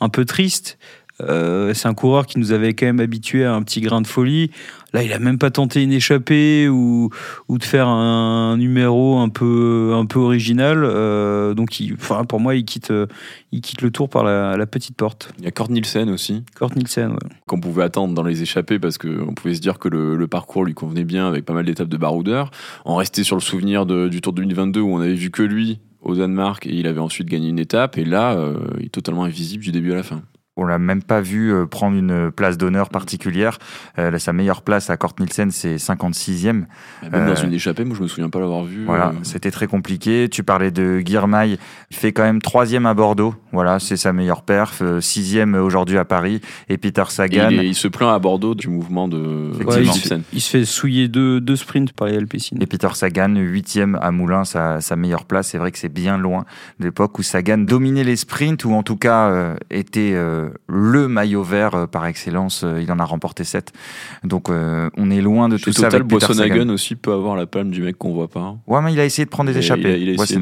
un 0.00 0.08
peu 0.08 0.24
triste. 0.24 0.78
Euh, 1.20 1.72
c'est 1.74 1.88
un 1.88 1.94
coureur 1.94 2.26
qui 2.26 2.38
nous 2.38 2.52
avait 2.52 2.74
quand 2.74 2.86
même 2.86 3.00
habitué 3.00 3.44
à 3.44 3.54
un 3.54 3.62
petit 3.62 3.80
grain 3.80 4.00
de 4.00 4.06
folie. 4.06 4.50
Là, 4.92 5.02
il 5.02 5.12
a 5.12 5.18
même 5.18 5.38
pas 5.38 5.50
tenté 5.50 5.82
une 5.82 5.92
échappée 5.92 6.68
ou, 6.68 7.10
ou 7.48 7.58
de 7.58 7.64
faire 7.64 7.88
un 7.88 8.56
numéro 8.56 9.18
un 9.18 9.28
peu, 9.28 9.92
un 9.94 10.06
peu 10.06 10.18
original. 10.18 10.82
Euh, 10.84 11.54
donc, 11.54 11.80
il, 11.80 11.94
enfin, 11.94 12.24
pour 12.24 12.40
moi, 12.40 12.54
il 12.54 12.64
quitte, 12.64 12.92
il 13.52 13.60
quitte 13.60 13.82
le 13.82 13.90
tour 13.90 14.08
par 14.08 14.24
la, 14.24 14.56
la 14.56 14.66
petite 14.66 14.96
porte. 14.96 15.32
Il 15.38 15.44
y 15.44 15.48
a 15.48 15.50
Kort 15.50 15.70
Nielsen 15.70 16.10
aussi. 16.10 16.44
Kort 16.54 16.70
Nielsen, 16.76 17.12
ouais. 17.12 17.18
Qu'on 17.46 17.60
pouvait 17.60 17.82
attendre 17.82 18.14
dans 18.14 18.22
les 18.22 18.42
échappées 18.42 18.78
parce 18.78 18.98
qu'on 18.98 19.34
pouvait 19.34 19.54
se 19.54 19.60
dire 19.60 19.78
que 19.78 19.88
le, 19.88 20.16
le, 20.16 20.26
parcours 20.26 20.64
lui 20.64 20.74
convenait 20.74 21.04
bien 21.04 21.28
avec 21.28 21.44
pas 21.44 21.54
mal 21.54 21.64
d'étapes 21.64 21.88
de 21.88 21.96
baroudeur. 21.96 22.50
On 22.84 22.96
restait 22.96 23.24
sur 23.24 23.36
le 23.36 23.42
souvenir 23.42 23.86
de, 23.86 24.08
du 24.08 24.20
Tour 24.20 24.32
2022 24.32 24.80
où 24.80 24.94
on 24.94 25.00
avait 25.00 25.14
vu 25.14 25.30
que 25.30 25.42
lui 25.42 25.80
au 26.04 26.14
Danemark 26.14 26.66
et 26.66 26.74
il 26.74 26.86
avait 26.86 27.00
ensuite 27.00 27.28
gagné 27.28 27.48
une 27.48 27.58
étape. 27.58 27.98
Et 27.98 28.04
là, 28.04 28.34
euh, 28.34 28.58
il 28.78 28.86
est 28.86 28.90
totalement 28.90 29.24
invisible 29.24 29.64
du 29.64 29.72
début 29.72 29.92
à 29.92 29.96
la 29.96 30.02
fin. 30.02 30.22
On 30.56 30.66
l'a 30.66 30.78
même 30.78 31.02
pas 31.02 31.20
vu 31.20 31.52
euh, 31.52 31.66
prendre 31.66 31.96
une 31.96 32.30
place 32.30 32.56
d'honneur 32.56 32.88
particulière. 32.88 33.58
Euh, 33.98 34.16
sa 34.18 34.32
meilleure 34.32 34.62
place 34.62 34.88
à 34.88 34.96
Kort 34.96 35.14
Nielsen, 35.18 35.50
c'est 35.50 35.76
56e. 35.76 36.46
Même 36.52 36.66
euh, 37.12 37.34
dans 37.34 37.34
une 37.34 37.52
échappée, 37.52 37.84
moi 37.84 37.96
je 37.96 38.02
me 38.04 38.06
souviens 38.06 38.30
pas 38.30 38.38
l'avoir 38.38 38.62
vu. 38.62 38.84
Voilà, 38.84 39.08
euh... 39.08 39.14
c'était 39.24 39.50
très 39.50 39.66
compliqué. 39.66 40.28
Tu 40.30 40.44
parlais 40.44 40.70
de 40.70 41.00
Guirmail, 41.00 41.58
il 41.90 41.96
fait 41.96 42.12
quand 42.12 42.22
même 42.22 42.40
troisième 42.40 42.86
à 42.86 42.94
Bordeaux. 42.94 43.34
Voilà, 43.50 43.80
c'est 43.80 43.96
sa 43.96 44.12
meilleure 44.12 44.42
perf. 44.42 44.80
Sixième 45.00 45.56
aujourd'hui 45.56 45.98
à 45.98 46.04
Paris. 46.04 46.40
Et 46.68 46.78
Peter 46.78 47.02
Sagan. 47.08 47.50
Et 47.50 47.54
il, 47.54 47.60
est, 47.60 47.68
il, 47.70 47.74
se 47.74 47.88
plaint 47.88 48.14
à 48.14 48.20
Bordeaux 48.20 48.54
du 48.54 48.68
mouvement 48.68 49.08
de 49.08 49.50
ouais, 49.64 49.82
il, 49.82 49.92
se, 49.92 50.14
il, 50.32 50.40
se 50.40 50.50
fait 50.50 50.64
souiller 50.64 51.08
deux, 51.08 51.40
deux 51.40 51.56
sprints 51.56 51.92
par 51.92 52.06
les 52.06 52.16
Alpecin. 52.16 52.58
Et 52.60 52.66
Peter 52.66 52.90
Sagan, 52.94 53.34
huitième 53.34 53.98
à 54.00 54.12
Moulins, 54.12 54.44
sa, 54.44 54.80
sa 54.80 54.94
meilleure 54.94 55.24
place. 55.24 55.48
C'est 55.48 55.58
vrai 55.58 55.72
que 55.72 55.78
c'est 55.78 55.92
bien 55.92 56.16
loin 56.16 56.44
de 56.78 56.84
l'époque 56.84 57.18
où 57.18 57.24
Sagan 57.24 57.58
dominait 57.58 58.04
les 58.04 58.14
sprints 58.14 58.64
ou 58.64 58.72
en 58.74 58.84
tout 58.84 58.96
cas 58.96 59.56
était 59.70 60.14
le 60.68 61.08
maillot 61.08 61.42
vert 61.42 61.74
euh, 61.74 61.86
par 61.86 62.06
excellence. 62.06 62.62
Euh, 62.64 62.82
il 62.82 62.90
en 62.92 62.98
a 62.98 63.04
remporté 63.04 63.44
7. 63.44 63.72
Donc 64.22 64.48
euh, 64.48 64.90
on 64.96 65.10
est 65.10 65.20
loin 65.20 65.48
de 65.48 65.56
Chez 65.56 65.64
tout 65.64 65.72
total, 65.72 65.90
ça. 65.90 65.96
Avec 65.96 66.08
Boissonhagen 66.08 66.68
aussi 66.70 66.96
peut 66.96 67.12
avoir 67.12 67.36
la 67.36 67.46
palme 67.46 67.70
du 67.70 67.82
mec 67.82 67.96
qu'on 67.96 68.12
voit 68.12 68.28
pas. 68.28 68.56
Ouais, 68.66 68.80
mais 68.82 68.92
il 68.92 69.00
a 69.00 69.04
essayé 69.04 69.24
de 69.24 69.30
prendre 69.30 69.50
des 69.50 69.58
échappées. 69.58 69.82
Il 70.00 70.08
a, 70.08 70.12
il 70.12 70.20
a 70.20 70.22
essayé 70.22 70.40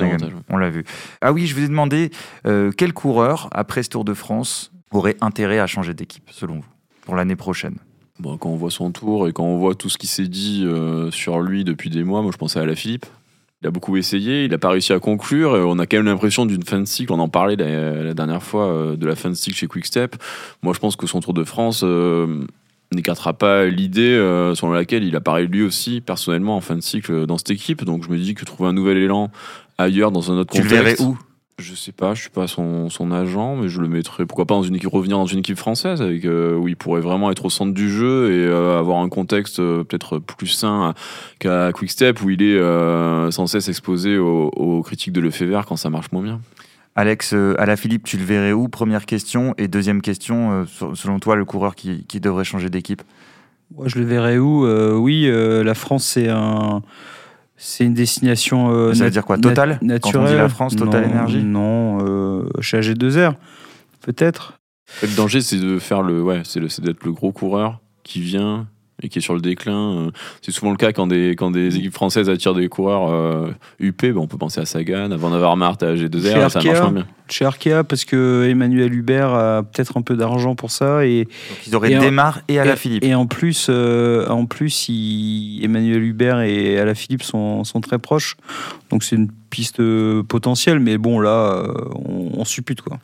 on 0.49 0.57
l'a 0.57 0.71
vu. 0.71 0.85
Ah 1.21 1.33
oui, 1.33 1.47
je 1.47 1.55
vous 1.55 1.65
ai 1.65 1.69
demandé 1.69 2.11
euh, 2.47 2.71
quel 2.77 2.93
coureur, 2.93 3.49
après 3.53 3.83
ce 3.83 3.91
Tour 3.91 4.05
de 4.05 4.15
France, 4.15 4.73
aurait 4.91 5.17
intérêt 5.21 5.59
à 5.59 5.67
changer 5.67 5.95
d'équipe, 5.95 6.29
selon 6.31 6.57
vous, 6.57 6.65
pour 7.03 7.15
l'année 7.15 7.37
prochaine? 7.37 7.77
Bon, 8.19 8.37
quand 8.37 8.51
on 8.51 8.57
voit 8.57 8.71
son 8.71 8.91
tour 8.93 9.29
et 9.29 9.33
quand 9.33 9.45
on 9.45 9.59
voit 9.59 9.75
tout 9.75 9.89
ce 9.89 9.99
qui 9.99 10.07
s'est 10.07 10.29
dit 10.29 10.65
euh, 10.65 11.11
sur 11.11 11.41
lui 11.41 11.65
depuis 11.65 11.91
des 11.91 12.05
mois, 12.05 12.23
moi 12.23 12.31
je 12.33 12.37
pensais 12.37 12.61
à 12.61 12.67
la 12.67 12.75
Philippe. 12.75 13.07
Il 13.63 13.69
a 13.69 13.71
beaucoup 13.71 13.97
essayé, 13.97 14.45
il 14.45 14.51
n'a 14.51 14.59
pas 14.59 14.71
réussi 14.71 14.93
à 14.93 14.99
conclure. 14.99 15.53
On 15.53 15.79
a 15.79 15.87
quand 15.87 15.97
même 15.99 16.07
l'impression 16.07 16.47
d'une 16.47 16.65
fin 16.65 16.81
de 16.81 16.85
cycle. 16.85 17.13
On 17.13 17.21
en 17.21 17.29
parlait 17.29 17.55
la, 17.55 18.03
la, 18.03 18.15
dernière 18.15 18.43
fois 18.43 18.67
euh, 18.67 18.97
de 18.97 19.07
la 19.07 19.15
fin 19.15 19.31
de 19.31 19.35
cycle 19.35 19.57
chez 19.57 19.69
Quickstep. 19.69 20.17
Moi, 20.63 20.75
je 20.75 20.81
pense 20.81 20.97
que 20.97 21.07
son 21.07 21.21
Tour 21.21 21.33
de 21.33 21.45
France 21.45 21.83
euh, 21.85 22.45
n'écartera 22.93 23.35
pas 23.35 23.67
l'idée 23.67 24.03
euh, 24.03 24.57
selon 24.57 24.73
laquelle 24.73 25.05
il 25.05 25.15
apparaît 25.15 25.45
lui 25.45 25.63
aussi 25.63 26.01
personnellement 26.01 26.57
en 26.57 26.61
fin 26.61 26.75
de 26.75 26.81
cycle 26.81 27.25
dans 27.27 27.39
cette 27.39 27.53
équipe. 27.53 27.85
Donc, 27.85 28.05
je 28.05 28.11
me 28.11 28.19
dis 28.19 28.35
que 28.35 28.45
trouver 28.45 28.69
un 28.69 28.73
nouvel 28.73 28.97
élan 28.97 29.31
ailleurs 29.79 30.11
dans 30.11 30.33
un 30.33 30.39
autre 30.39 30.51
contexte. 30.51 30.69
Tu 30.69 30.77
le 30.77 30.83
verrais 30.83 31.01
où? 31.01 31.17
Je 31.63 31.75
sais 31.75 31.93
pas, 31.93 32.15
je 32.15 32.23
suis 32.23 32.31
pas 32.31 32.47
son, 32.47 32.91
son, 32.91 33.11
agent, 33.13 33.57
mais 33.57 33.69
je 33.69 33.81
le 33.81 33.89
mettrais 33.89 34.27
pourquoi 34.27 34.45
pas 34.45 34.55
dans 34.55 34.63
une 34.63 34.75
équipe 34.75 34.91
revenir 34.91 35.17
dans 35.17 35.27
une 35.27 35.39
équipe 35.39 35.57
française 35.57 36.03
avec 36.03 36.25
euh, 36.25 36.57
où 36.57 36.69
il 36.69 36.77
pourrait 36.77 37.01
vraiment 37.01 37.31
être 37.31 37.45
au 37.45 37.51
centre 37.51 37.73
du 37.73 37.91
jeu 37.91 38.31
et 38.33 38.47
euh, 38.47 38.79
avoir 38.79 38.99
un 38.99 39.09
contexte 39.09 39.61
euh, 39.61 39.85
peut-être 39.85 40.19
plus 40.19 40.49
sain 40.49 40.95
qu'à 41.39 41.73
Quickstep 41.73 42.23
où 42.23 42.31
il 42.31 42.43
est 42.43 42.59
euh, 42.59 43.31
sans 43.31 43.47
cesse 43.47 43.69
exposé 43.69 44.19
aux, 44.19 44.49
aux, 44.49 44.83
critiques 44.83 45.13
de 45.13 45.21
Lefebvre 45.21 45.65
quand 45.65 45.77
ça 45.77 45.91
marche 45.91 46.13
moins 46.13 46.23
bien. 46.23 46.41
Alex, 46.95 47.33
à 47.33 47.65
la 47.65 47.77
Philippe, 47.77 48.05
tu 48.05 48.19
le 48.19 48.25
verrais 48.25 48.53
où? 48.53 48.69
Première 48.69 49.07
question. 49.07 49.55
Et 49.57 49.67
deuxième 49.67 50.03
question, 50.03 50.67
selon 50.67 51.21
toi, 51.21 51.37
le 51.37 51.47
coureur 51.47 51.75
qui, 51.75 52.05
qui 52.05 52.21
devrait 52.21 52.45
changer 52.45 52.69
d'équipe? 52.69 53.01
Moi, 53.75 53.89
je 53.89 53.99
le 53.99 54.05
verrais 54.05 54.37
où? 54.37 54.67
Oui, 55.01 55.27
la 55.27 55.73
France 55.73 56.05
c'est 56.05 56.29
un 56.29 56.83
c'est 57.65 57.85
une 57.85 57.95
destination. 57.95 58.71
Euh, 58.73 58.93
ça 58.93 59.05
veut 59.05 59.11
dire 59.11 59.25
quoi 59.25 59.39
Total 59.39 59.79
naturelle. 59.83 60.01
Quand 60.01 60.21
on 60.21 60.27
dit 60.27 60.35
la 60.35 60.49
France, 60.49 60.75
Total 60.75 61.05
Énergie 61.05 61.45
Non, 61.45 62.05
euh, 62.05 62.45
chez 62.61 62.81
AG2R, 62.81 63.35
peut-être. 64.01 64.59
Le 65.01 65.15
danger, 65.15 65.41
c'est 65.41 65.59
de 65.59 65.79
faire 65.79 66.03
le, 66.03 66.21
ouais, 66.21 66.43
c'est 66.45 66.61
d'être 66.81 67.05
le 67.05 67.13
gros 67.13 67.31
coureur 67.31 67.81
qui 68.03 68.21
vient 68.21 68.67
et 69.03 69.09
qui 69.09 69.19
est 69.19 69.23
sur 69.23 69.35
le 69.35 69.41
déclin. 69.41 69.97
Euh, 70.07 70.11
C'est 70.41 70.53
souvent 70.53 70.71
le 70.71 70.77
cas 70.77 70.93
quand 70.93 71.07
des, 71.07 71.31
quand 71.31 71.51
des 71.51 71.77
équipes 71.77 71.95
françaises 71.95 72.29
attirent 72.31 72.55
des 72.55 72.69
coureurs 72.69 73.11
euh, 73.11 73.51
UP. 73.81 74.03
ben, 74.03 74.17
on 74.17 74.27
peut 74.27 74.39
penser 74.39 74.61
à 74.61 74.65
Sagan, 74.67 75.11
à 75.11 75.17
Van 75.17 75.33
Avermaet, 75.33 75.83
à 75.83 75.97
Chez 75.97 76.07
G2R, 76.09 76.47
et 76.47 76.51
ça 76.51 76.61
marche 76.63 76.81
moins 76.81 76.93
bien. 76.93 77.07
Chez 77.29 77.45
Arkea, 77.47 77.83
parce 77.89 78.05
que 78.05 78.47
Emmanuel 78.51 78.93
Hubert 78.93 79.31
a 79.33 79.63
peut-être 79.63 79.97
un 79.97 80.03
peu 80.03 80.17
d'argent 80.17 80.55
pour 80.55 80.71
ça. 80.71 81.07
Et, 81.07 81.25
Donc 81.25 81.67
ils 81.67 81.75
auraient 81.77 81.93
Et 81.93 81.97
en- 81.97 82.01
Desmar 82.01 82.41
et 82.49 82.59
Alaphilippe. 82.59 83.03
et 83.05 83.15
en 83.15 83.27
plus, 83.27 83.69
euh, 83.71 84.27
en 84.29 84.45
plus 84.45 84.89
il- 84.91 85.61
Emmanuel 85.65 86.03
Hubert 86.03 86.41
et 86.41 86.79
Alaphilippe 86.79 87.23
sont, 87.23 87.65
sont 87.65 87.81
très 87.81 87.99
proches. 87.99 88.37
Donc 88.91 89.03
c'est 89.03 89.17
une 89.17 89.31
piste 89.51 89.81
euh, 89.81 90.23
potentielle. 90.23 90.79
Mais 90.81 90.99
bon, 90.99 91.21
là, 91.21 91.65
on, 91.95 92.33
on 92.39 92.45
suppute. 92.45 92.83
Quoi. 92.83 92.99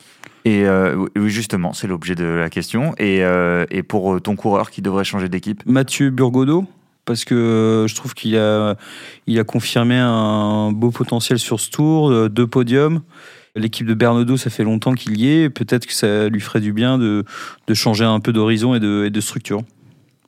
Et 0.45 0.65
euh, 0.65 1.05
oui, 1.15 1.29
justement, 1.29 1.73
c'est 1.73 1.87
l'objet 1.87 2.15
de 2.15 2.23
la 2.23 2.49
question. 2.49 2.93
Et, 2.97 3.23
euh, 3.23 3.65
et 3.69 3.83
pour 3.83 4.13
euh, 4.13 4.19
ton 4.19 4.35
coureur 4.35 4.71
qui 4.71 4.81
devrait 4.81 5.03
changer 5.03 5.29
d'équipe? 5.29 5.63
Mathieu 5.65 6.09
Burgodeau, 6.11 6.65
parce 7.05 7.25
que 7.25 7.85
je 7.87 7.95
trouve 7.95 8.13
qu'il 8.13 8.37
a, 8.37 8.75
il 9.27 9.37
a 9.37 9.43
confirmé 9.43 9.97
un 9.97 10.71
beau 10.71 10.91
potentiel 10.91 11.39
sur 11.39 11.59
ce 11.59 11.69
tour, 11.69 12.29
deux 12.29 12.47
podiums. 12.47 13.01
L'équipe 13.55 13.85
de 13.87 13.93
Bernodeau, 13.95 14.37
ça 14.37 14.49
fait 14.49 14.63
longtemps 14.63 14.93
qu'il 14.93 15.19
y 15.19 15.27
est. 15.27 15.49
Peut-être 15.49 15.85
que 15.85 15.93
ça 15.93 16.29
lui 16.29 16.39
ferait 16.39 16.61
du 16.61 16.71
bien 16.71 16.97
de, 16.97 17.25
de 17.67 17.73
changer 17.73 18.05
un 18.05 18.19
peu 18.19 18.31
d'horizon 18.31 18.75
et 18.75 18.79
de, 18.79 19.05
et 19.05 19.09
de 19.09 19.21
structure. 19.21 19.61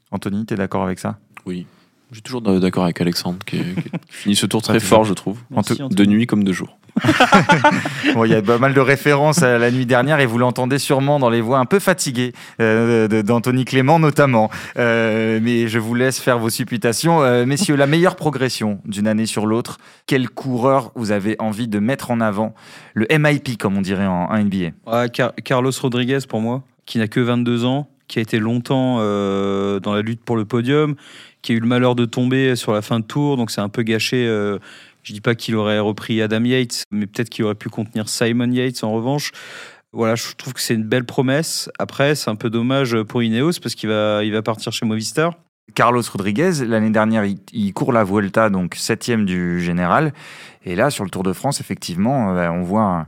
Anthony, 0.09 0.45
tu 0.45 0.55
es 0.55 0.57
d'accord 0.57 0.83
avec 0.83 0.99
ça? 0.99 1.19
Oui. 1.45 1.67
Je 2.11 2.17
suis 2.17 2.23
toujours 2.23 2.41
d'accord 2.41 2.83
avec 2.83 2.99
Alexandre, 2.99 3.39
qui, 3.45 3.61
finit 4.09 4.35
ce 4.35 4.45
tour 4.45 4.61
très 4.61 4.79
c'est 4.79 4.85
fort, 4.85 5.05
je 5.05 5.13
trouve. 5.13 5.39
Merci. 5.49 5.81
De 5.89 6.05
nuit 6.05 6.27
comme 6.27 6.43
de 6.43 6.51
jour. 6.51 6.77
Bon, 8.13 8.25
Il 8.25 8.31
y 8.31 8.35
a 8.35 8.41
pas 8.41 8.57
mal 8.57 8.73
de 8.73 8.81
références 8.81 9.41
à 9.43 9.57
la 9.57 9.71
nuit 9.71 9.85
dernière 9.85 10.19
et 10.19 10.25
vous 10.25 10.37
l'entendez 10.37 10.77
sûrement 10.77 11.19
dans 11.19 11.29
les 11.29 11.39
voix 11.39 11.59
un 11.59 11.65
peu 11.65 11.79
fatiguées 11.79 12.33
euh, 12.59 13.07
d'Anthony 13.23 13.63
Clément 13.63 13.97
notamment. 13.97 14.49
Euh, 14.77 15.39
mais 15.41 15.69
je 15.69 15.79
vous 15.79 15.95
laisse 15.95 16.19
faire 16.19 16.37
vos 16.37 16.49
supputations. 16.49 17.23
Euh, 17.23 17.45
messieurs, 17.45 17.77
la 17.77 17.87
meilleure 17.87 18.17
progression 18.17 18.79
d'une 18.83 19.07
année 19.07 19.25
sur 19.25 19.45
l'autre, 19.45 19.77
quel 20.05 20.29
coureur 20.29 20.91
vous 20.95 21.11
avez 21.11 21.37
envie 21.39 21.69
de 21.69 21.79
mettre 21.79 22.11
en 22.11 22.19
avant? 22.19 22.53
Le 22.93 23.07
MIP, 23.09 23.57
comme 23.57 23.77
on 23.77 23.81
dirait 23.81 24.05
en, 24.07 24.25
en 24.29 24.37
NBA. 24.37 24.71
Ouais, 24.85 25.09
Car- 25.13 25.33
Carlos 25.45 25.71
Rodriguez, 25.81 26.19
pour 26.27 26.41
moi, 26.41 26.63
qui 26.85 26.97
n'a 26.97 27.07
que 27.07 27.21
22 27.21 27.63
ans, 27.63 27.87
qui 28.11 28.19
a 28.19 28.21
été 28.21 28.39
longtemps 28.39 28.97
euh, 28.99 29.79
dans 29.79 29.93
la 29.93 30.01
lutte 30.01 30.21
pour 30.21 30.35
le 30.35 30.43
podium, 30.43 30.95
qui 31.41 31.53
a 31.53 31.55
eu 31.55 31.59
le 31.61 31.67
malheur 31.67 31.95
de 31.95 32.03
tomber 32.03 32.57
sur 32.57 32.73
la 32.73 32.81
fin 32.81 32.99
de 32.99 33.05
tour, 33.05 33.37
donc 33.37 33.51
c'est 33.51 33.61
un 33.61 33.69
peu 33.69 33.83
gâché. 33.83 34.27
euh, 34.27 34.59
je 35.01 35.13
dis 35.13 35.21
pas 35.21 35.33
qu'il 35.33 35.55
aurait 35.55 35.79
repris 35.79 36.21
Adam 36.21 36.43
Yates, 36.43 36.83
mais 36.91 37.07
peut-être 37.07 37.29
qu'il 37.29 37.45
aurait 37.45 37.55
pu 37.55 37.69
contenir 37.69 38.09
Simon 38.09 38.51
Yates 38.51 38.83
en 38.83 38.91
revanche. 38.91 39.31
Voilà, 39.93 40.15
je 40.15 40.25
trouve 40.37 40.53
que 40.53 40.59
c'est 40.59 40.73
une 40.73 40.83
belle 40.83 41.05
promesse. 41.05 41.69
Après, 41.79 42.15
c'est 42.15 42.29
un 42.29 42.35
peu 42.35 42.49
dommage 42.49 43.01
pour 43.03 43.23
Ineos 43.23 43.53
parce 43.63 43.75
qu'il 43.75 43.87
va, 43.87 44.25
il 44.25 44.33
va 44.33 44.41
partir 44.41 44.73
chez 44.73 44.85
Movistar. 44.85 45.33
Carlos 45.73 46.03
Rodriguez, 46.11 46.65
l'année 46.67 46.89
dernière, 46.89 47.23
il, 47.25 47.73
court 47.73 47.93
la 47.93 48.03
Vuelta, 48.03 48.49
donc 48.49 48.75
septième 48.75 49.25
du 49.25 49.61
général. 49.61 50.13
Et 50.65 50.75
là, 50.75 50.89
sur 50.89 51.05
le 51.05 51.09
Tour 51.09 51.23
de 51.23 51.31
France, 51.31 51.61
effectivement, 51.61 52.35
euh, 52.35 52.49
on 52.49 52.61
voit 52.61 53.07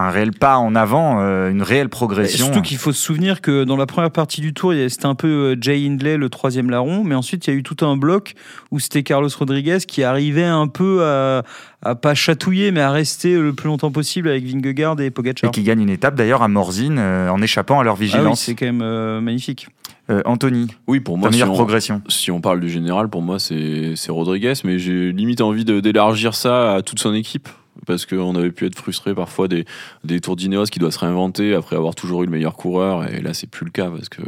un 0.00 0.10
réel 0.10 0.30
pas 0.30 0.56
en 0.58 0.74
avant, 0.76 1.20
euh, 1.20 1.50
une 1.50 1.62
réelle 1.62 1.86
Et 1.86 1.88
progression. 1.88 2.46
surtout 2.46 2.62
qu'il 2.62 2.76
faut 2.78 2.92
se 2.92 3.02
souvenir 3.02 3.40
que 3.40 3.64
dans 3.64 3.76
la 3.76 3.86
première 3.86 4.10
partie 4.12 4.40
du 4.40 4.54
tour, 4.54 4.72
il 4.72 4.80
y 4.80 4.82
a- 4.84 4.88
c'était 4.88 5.06
un 5.06 5.14
peu 5.16 5.26
euh, 5.28 5.56
Jay 5.60 5.84
Hindley, 5.86 6.16
le 6.16 6.28
troisième 6.30 6.70
larron, 6.70 7.02
mais 7.04 7.14
ensuite 7.16 7.46
il 7.46 7.50
y 7.50 7.52
a 7.52 7.56
eu 7.56 7.62
tout 7.62 7.84
un 7.84 7.96
bloc 7.96 8.34
où 8.70 8.78
c'était 8.78 9.02
Carlos 9.02 9.28
Rodriguez 9.36 9.78
qui 9.86 10.04
arrivait 10.04 10.44
un 10.44 10.68
peu 10.68 11.04
à, 11.04 11.42
à 11.82 11.94
pas 11.96 12.14
chatouiller, 12.14 12.70
mais 12.70 12.80
à 12.80 12.90
rester 12.92 13.36
le 13.38 13.52
plus 13.52 13.66
longtemps 13.66 13.90
possible 13.90 14.28
avec 14.28 14.44
Vingegaard 14.44 15.00
et 15.00 15.06
et 15.06 15.10
Pogacar. 15.10 15.50
qui 15.50 15.62
gagne 15.64 15.80
une 15.82 15.90
étape 15.90 16.14
d'ailleurs 16.14 16.42
à 16.42 16.48
Morzine 16.48 16.98
euh, 16.98 17.28
en 17.30 17.42
échappant 17.42 17.80
à 17.80 17.84
leur 17.84 17.94
Ah 17.94 17.98
oui, 18.00 18.06
vigilance. 18.06 18.40
c'est 18.42 18.54
quand 18.54 18.66
même 18.66 18.82
euh, 18.82 19.20
magnifique. 19.20 19.68
Euh, 20.10 20.22
Anthony, 20.24 20.68
Oui, 20.86 21.00
pour 21.00 21.16
ta 21.16 21.20
moi, 21.20 21.32
si 21.32 21.42
on, 21.42 21.52
progression. 21.52 22.02
si 22.08 22.30
on 22.30 22.40
parle 22.40 22.60
du 22.60 22.70
général, 22.70 23.08
pour 23.08 23.20
moi, 23.20 23.38
c'est 23.38 23.92
c'est 23.96 24.10
Rodriguez, 24.12 24.54
mais 24.64 24.78
j'ai 24.78 25.12
limite 25.12 25.40
envie 25.42 25.64
d'élargir 25.66 26.34
ça 26.34 26.74
à 26.76 26.82
toute 26.82 26.98
son 26.98 27.12
équipe. 27.14 27.48
Parce 27.86 28.06
qu'on 28.06 28.34
avait 28.34 28.50
pu 28.50 28.66
être 28.66 28.76
frustré 28.76 29.14
parfois 29.14 29.48
des, 29.48 29.64
des 30.04 30.20
tours 30.20 30.36
qui 30.36 30.78
doivent 30.78 30.92
se 30.92 30.98
réinventer 30.98 31.54
après 31.54 31.76
avoir 31.76 31.94
toujours 31.94 32.22
eu 32.22 32.26
le 32.26 32.32
meilleur 32.32 32.54
coureur. 32.54 33.12
Et 33.12 33.20
là, 33.20 33.34
c'est 33.34 33.48
plus 33.48 33.64
le 33.64 33.70
cas 33.70 33.90
parce 33.90 34.08
que 34.08 34.22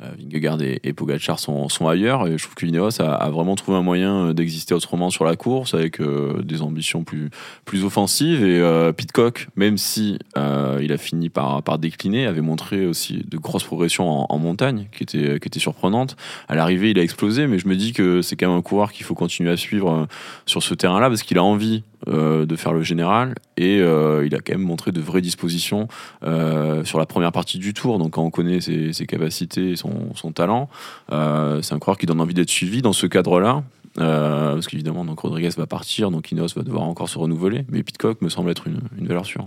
Vingegaard 0.00 0.62
et, 0.62 0.80
et 0.84 0.92
Pogacar 0.92 1.38
sont, 1.40 1.68
sont 1.68 1.88
ailleurs. 1.88 2.26
Et 2.26 2.38
je 2.38 2.42
trouve 2.44 2.54
que 2.54 2.66
Ineos 2.66 3.00
a, 3.00 3.30
vraiment 3.30 3.56
trouvé 3.56 3.78
un 3.78 3.82
moyen 3.82 4.32
d'exister 4.32 4.74
autrement 4.74 5.10
sur 5.10 5.24
la 5.24 5.36
course 5.36 5.74
avec 5.74 6.00
euh, 6.00 6.42
des 6.42 6.62
ambitions 6.62 7.04
plus, 7.04 7.30
plus 7.64 7.84
offensives. 7.84 8.44
Et 8.44 8.60
euh, 8.60 8.92
Pitcock, 8.92 9.48
même 9.56 9.76
si 9.76 10.18
euh, 10.36 10.78
il 10.82 10.92
a 10.92 10.98
fini 10.98 11.30
par, 11.30 11.62
par 11.62 11.78
décliner, 11.78 12.26
avait 12.26 12.40
montré 12.40 12.86
aussi 12.86 13.24
de 13.26 13.38
grosses 13.38 13.64
progressions 13.64 14.30
en, 14.32 14.38
montagne 14.38 14.88
qui 14.96 15.02
étaient, 15.02 15.40
qui 15.40 15.48
étaient 15.48 15.58
surprenantes. 15.58 16.16
À 16.48 16.54
l'arrivée, 16.54 16.90
il 16.90 16.98
a 16.98 17.02
explosé, 17.02 17.48
mais 17.48 17.58
je 17.58 17.66
me 17.66 17.74
dis 17.74 17.92
que 17.92 18.22
c'est 18.22 18.36
quand 18.36 18.48
même 18.48 18.58
un 18.58 18.62
coureur 18.62 18.92
qu'il 18.92 19.04
faut 19.04 19.14
continuer 19.14 19.50
à 19.50 19.56
suivre 19.56 19.90
euh, 19.90 20.06
sur 20.46 20.62
ce 20.62 20.74
terrain-là 20.74 21.08
parce 21.08 21.22
qu'il 21.22 21.38
a 21.38 21.42
envie 21.42 21.82
euh, 22.06 22.46
de 22.46 22.54
faire 22.54 22.72
le 22.72 22.84
général 22.84 23.34
et 23.56 23.80
euh, 23.80 24.24
il 24.24 24.32
a 24.36 24.38
quand 24.38 24.52
même 24.52 24.62
montré 24.62 24.92
de 24.92 25.00
vraies 25.00 25.20
dispositions 25.20 25.88
euh, 26.22 26.84
sur 26.84 27.00
la 27.00 27.06
première 27.06 27.32
partie 27.32 27.58
du 27.58 27.74
tour. 27.74 27.98
Donc 27.98 28.12
quand 28.12 28.22
on 28.22 28.30
connaît 28.30 28.60
ses, 28.60 28.92
ses 28.92 29.04
capacités 29.04 29.72
et 29.72 29.76
son, 29.76 29.87
son 30.14 30.32
talent, 30.32 30.68
euh, 31.12 31.62
c'est 31.62 31.74
un 31.74 31.78
coureur 31.78 31.98
qui 31.98 32.06
donne 32.06 32.20
envie 32.20 32.34
d'être 32.34 32.50
suivi 32.50 32.82
dans 32.82 32.92
ce 32.92 33.06
cadre-là. 33.06 33.62
Euh, 33.98 34.54
parce 34.54 34.68
qu'évidemment, 34.68 35.04
donc 35.04 35.18
Rodriguez 35.20 35.50
va 35.56 35.66
partir, 35.66 36.10
donc 36.10 36.30
Ineos 36.30 36.48
va 36.54 36.62
devoir 36.62 36.84
encore 36.84 37.08
se 37.08 37.18
renouveler. 37.18 37.64
Mais 37.68 37.82
Pitcock 37.82 38.22
me 38.22 38.28
semble 38.28 38.50
être 38.50 38.66
une, 38.66 38.80
une 38.96 39.06
valeur 39.06 39.26
sûre. 39.26 39.44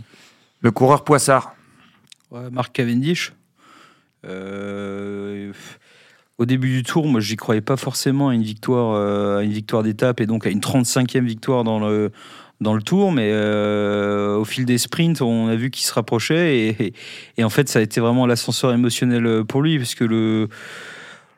Le 0.60 0.72
coureur 0.72 1.04
Poissard. 1.04 1.56
Ouais, 2.32 2.50
Marc 2.52 2.74
Cavendish. 2.74 3.34
Euh, 4.26 5.52
au 6.38 6.46
début 6.46 6.70
du 6.70 6.84
tour, 6.84 7.08
moi, 7.08 7.22
j'y 7.22 7.36
croyais 7.36 7.62
pas 7.62 7.78
forcément 7.78 8.30
à 8.30 8.34
une 8.34 8.44
victoire, 8.44 8.96
euh, 8.96 9.40
à 9.40 9.44
une 9.44 9.52
victoire 9.52 9.84
d'étape 9.84 10.22
et 10.22 10.26
donc 10.26 10.46
à 10.46 10.50
une 10.50 10.60
35e 10.60 11.26
victoire 11.26 11.64
dans 11.64 11.80
le 11.80 12.12
dans 12.62 12.74
le 12.76 12.82
tour, 12.82 13.12
mais 13.12 13.30
euh, 13.34 14.36
au 14.38 14.46
fil 14.46 14.66
des 14.66 14.78
sprints, 14.78 15.22
on 15.22 15.48
a 15.48 15.56
vu 15.56 15.70
qu'il 15.72 15.84
se 15.86 15.94
rapprochait 15.94 16.58
et, 16.58 16.68
et- 16.88 16.94
et 17.38 17.44
en 17.44 17.50
fait, 17.50 17.68
ça 17.68 17.80
a 17.80 17.82
été 17.82 18.00
vraiment 18.00 18.26
l'ascenseur 18.28 18.72
émotionnel 18.74 19.44
pour 19.46 19.62
lui 19.64 19.78
parce 19.80 19.96
que 19.96 20.04
le 20.04 20.48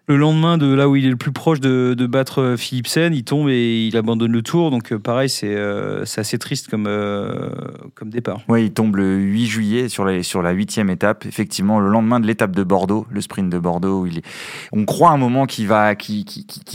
le 0.07 0.17
lendemain 0.17 0.57
de 0.57 0.73
là 0.73 0.89
où 0.89 0.97
il 0.97 1.05
est 1.05 1.09
le 1.09 1.15
plus 1.15 1.31
proche 1.31 1.61
de, 1.61 1.93
de 1.97 2.07
battre 2.07 2.55
Philipsen, 2.57 3.13
il 3.13 3.23
tombe 3.23 3.47
et 3.49 3.87
il 3.87 3.95
abandonne 3.95 4.33
le 4.33 4.41
tour. 4.41 4.69
Donc 4.69 4.91
euh, 4.91 4.99
pareil, 4.99 5.29
c'est 5.29 5.55
euh, 5.55 6.03
c'est 6.03 6.19
assez 6.19 6.37
triste 6.37 6.69
comme, 6.69 6.87
euh, 6.87 7.49
comme 7.95 8.09
départ. 8.09 8.41
Oui, 8.49 8.65
il 8.65 8.73
tombe 8.73 8.97
le 8.97 9.15
8 9.15 9.45
juillet 9.45 9.87
sur 9.89 10.03
la, 10.03 10.21
sur 10.21 10.41
la 10.41 10.51
huitième 10.51 10.89
étape. 10.89 11.25
Effectivement, 11.25 11.79
le 11.79 11.87
lendemain 11.87 12.19
de 12.19 12.27
l'étape 12.27 12.51
de 12.51 12.63
Bordeaux, 12.63 13.07
le 13.09 13.21
sprint 13.21 13.49
de 13.49 13.59
Bordeaux, 13.59 14.01
où 14.01 14.05
il 14.07 14.17
est- 14.17 14.25
on 14.73 14.83
croit 14.83 15.11
un 15.11 15.17
moment 15.17 15.45
qu'il 15.45 15.67
va, 15.67 15.95
qui, 15.95 16.25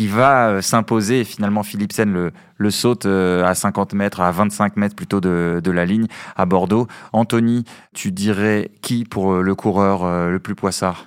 va 0.07 0.49
euh, 0.49 0.61
s'imposer. 0.63 1.25
Finalement, 1.25 1.63
Philipsen 1.63 2.11
le, 2.13 2.31
le 2.57 2.71
saute 2.71 3.05
euh, 3.05 3.45
à 3.45 3.55
50 3.55 3.93
mètres, 3.93 4.21
à 4.21 4.31
25 4.31 4.77
mètres 4.79 4.97
plutôt 4.97 5.21
de, 5.21 5.61
de 5.63 5.71
la 5.71 5.85
ligne 5.85 6.07
à 6.37 6.47
Bordeaux. 6.47 6.87
Anthony, 7.13 7.65
tu 7.93 8.11
dirais 8.11 8.71
qui 8.81 9.05
pour 9.05 9.35
euh, 9.35 9.43
le 9.43 9.55
coureur 9.55 10.05
euh, 10.05 10.31
le 10.31 10.39
plus 10.39 10.55
poissard? 10.55 11.05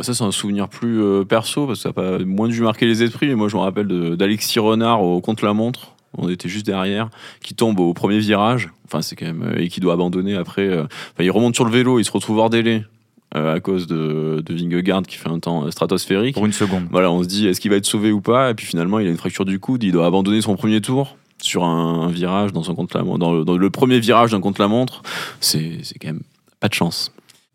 Bon, 0.00 0.04
ça, 0.04 0.14
c'est 0.14 0.24
un 0.24 0.30
souvenir 0.32 0.66
plus 0.70 1.02
euh, 1.02 1.24
perso, 1.24 1.66
parce 1.66 1.80
que 1.80 1.82
ça 1.82 1.88
a 1.90 1.92
pas 1.92 2.18
moins 2.20 2.48
dû 2.48 2.62
marquer 2.62 2.86
les 2.86 3.02
esprits. 3.02 3.26
Mais 3.26 3.34
moi, 3.34 3.48
je 3.48 3.56
me 3.56 3.60
rappelle 3.60 4.16
d'Alexis 4.16 4.58
Renard 4.58 5.02
au 5.02 5.20
contre-la-montre. 5.20 5.92
On 6.16 6.30
était 6.30 6.48
juste 6.48 6.64
derrière, 6.64 7.10
qui 7.42 7.52
tombe 7.54 7.78
au 7.80 7.92
premier 7.92 8.18
virage. 8.18 8.70
Enfin, 8.86 9.02
c'est 9.02 9.14
quand 9.14 9.26
même. 9.26 9.42
euh, 9.42 9.60
et 9.60 9.68
qui 9.68 9.78
doit 9.80 9.92
abandonner 9.92 10.36
après. 10.36 10.66
euh, 10.66 10.84
Enfin, 10.84 11.22
il 11.22 11.30
remonte 11.30 11.54
sur 11.54 11.66
le 11.66 11.70
vélo, 11.70 11.98
il 11.98 12.04
se 12.06 12.12
retrouve 12.12 12.38
hors 12.38 12.48
délai 12.48 12.82
euh, 13.36 13.56
à 13.56 13.60
cause 13.60 13.86
de, 13.86 14.42
de 14.42 14.54
Vingegaard 14.54 15.02
qui 15.02 15.16
fait 15.18 15.28
un 15.28 15.38
temps 15.38 15.70
stratosphérique. 15.70 16.32
Pour 16.34 16.46
une 16.46 16.52
seconde. 16.52 16.86
Voilà, 16.90 17.10
on 17.10 17.22
se 17.22 17.28
dit, 17.28 17.46
est-ce 17.46 17.60
qu'il 17.60 17.70
va 17.70 17.76
être 17.76 17.84
sauvé 17.84 18.10
ou 18.10 18.22
pas? 18.22 18.50
Et 18.52 18.54
puis 18.54 18.64
finalement, 18.64 19.00
il 19.00 19.06
a 19.06 19.10
une 19.10 19.18
fracture 19.18 19.44
du 19.44 19.58
coude, 19.60 19.82
il 19.84 19.92
doit 19.92 20.06
abandonner 20.06 20.40
son 20.40 20.56
premier 20.56 20.80
tour 20.80 21.18
sur 21.42 21.62
un, 21.64 22.04
un 22.06 22.10
virage 22.10 22.54
dans 22.54 22.62
son 22.62 22.74
contre-la-montre. 22.74 23.18
Dans 23.18 23.34
le, 23.34 23.44
dans 23.44 23.58
le 23.58 23.70
premier 23.70 24.00
virage 24.00 24.30
d'un 24.30 24.40
contre-la-montre, 24.40 25.02
c'est 25.40 25.80
c'est 25.82 25.98
quand 25.98 26.08
même 26.08 26.22
pas 26.58 26.68
de 26.68 26.74
chance. 26.74 27.12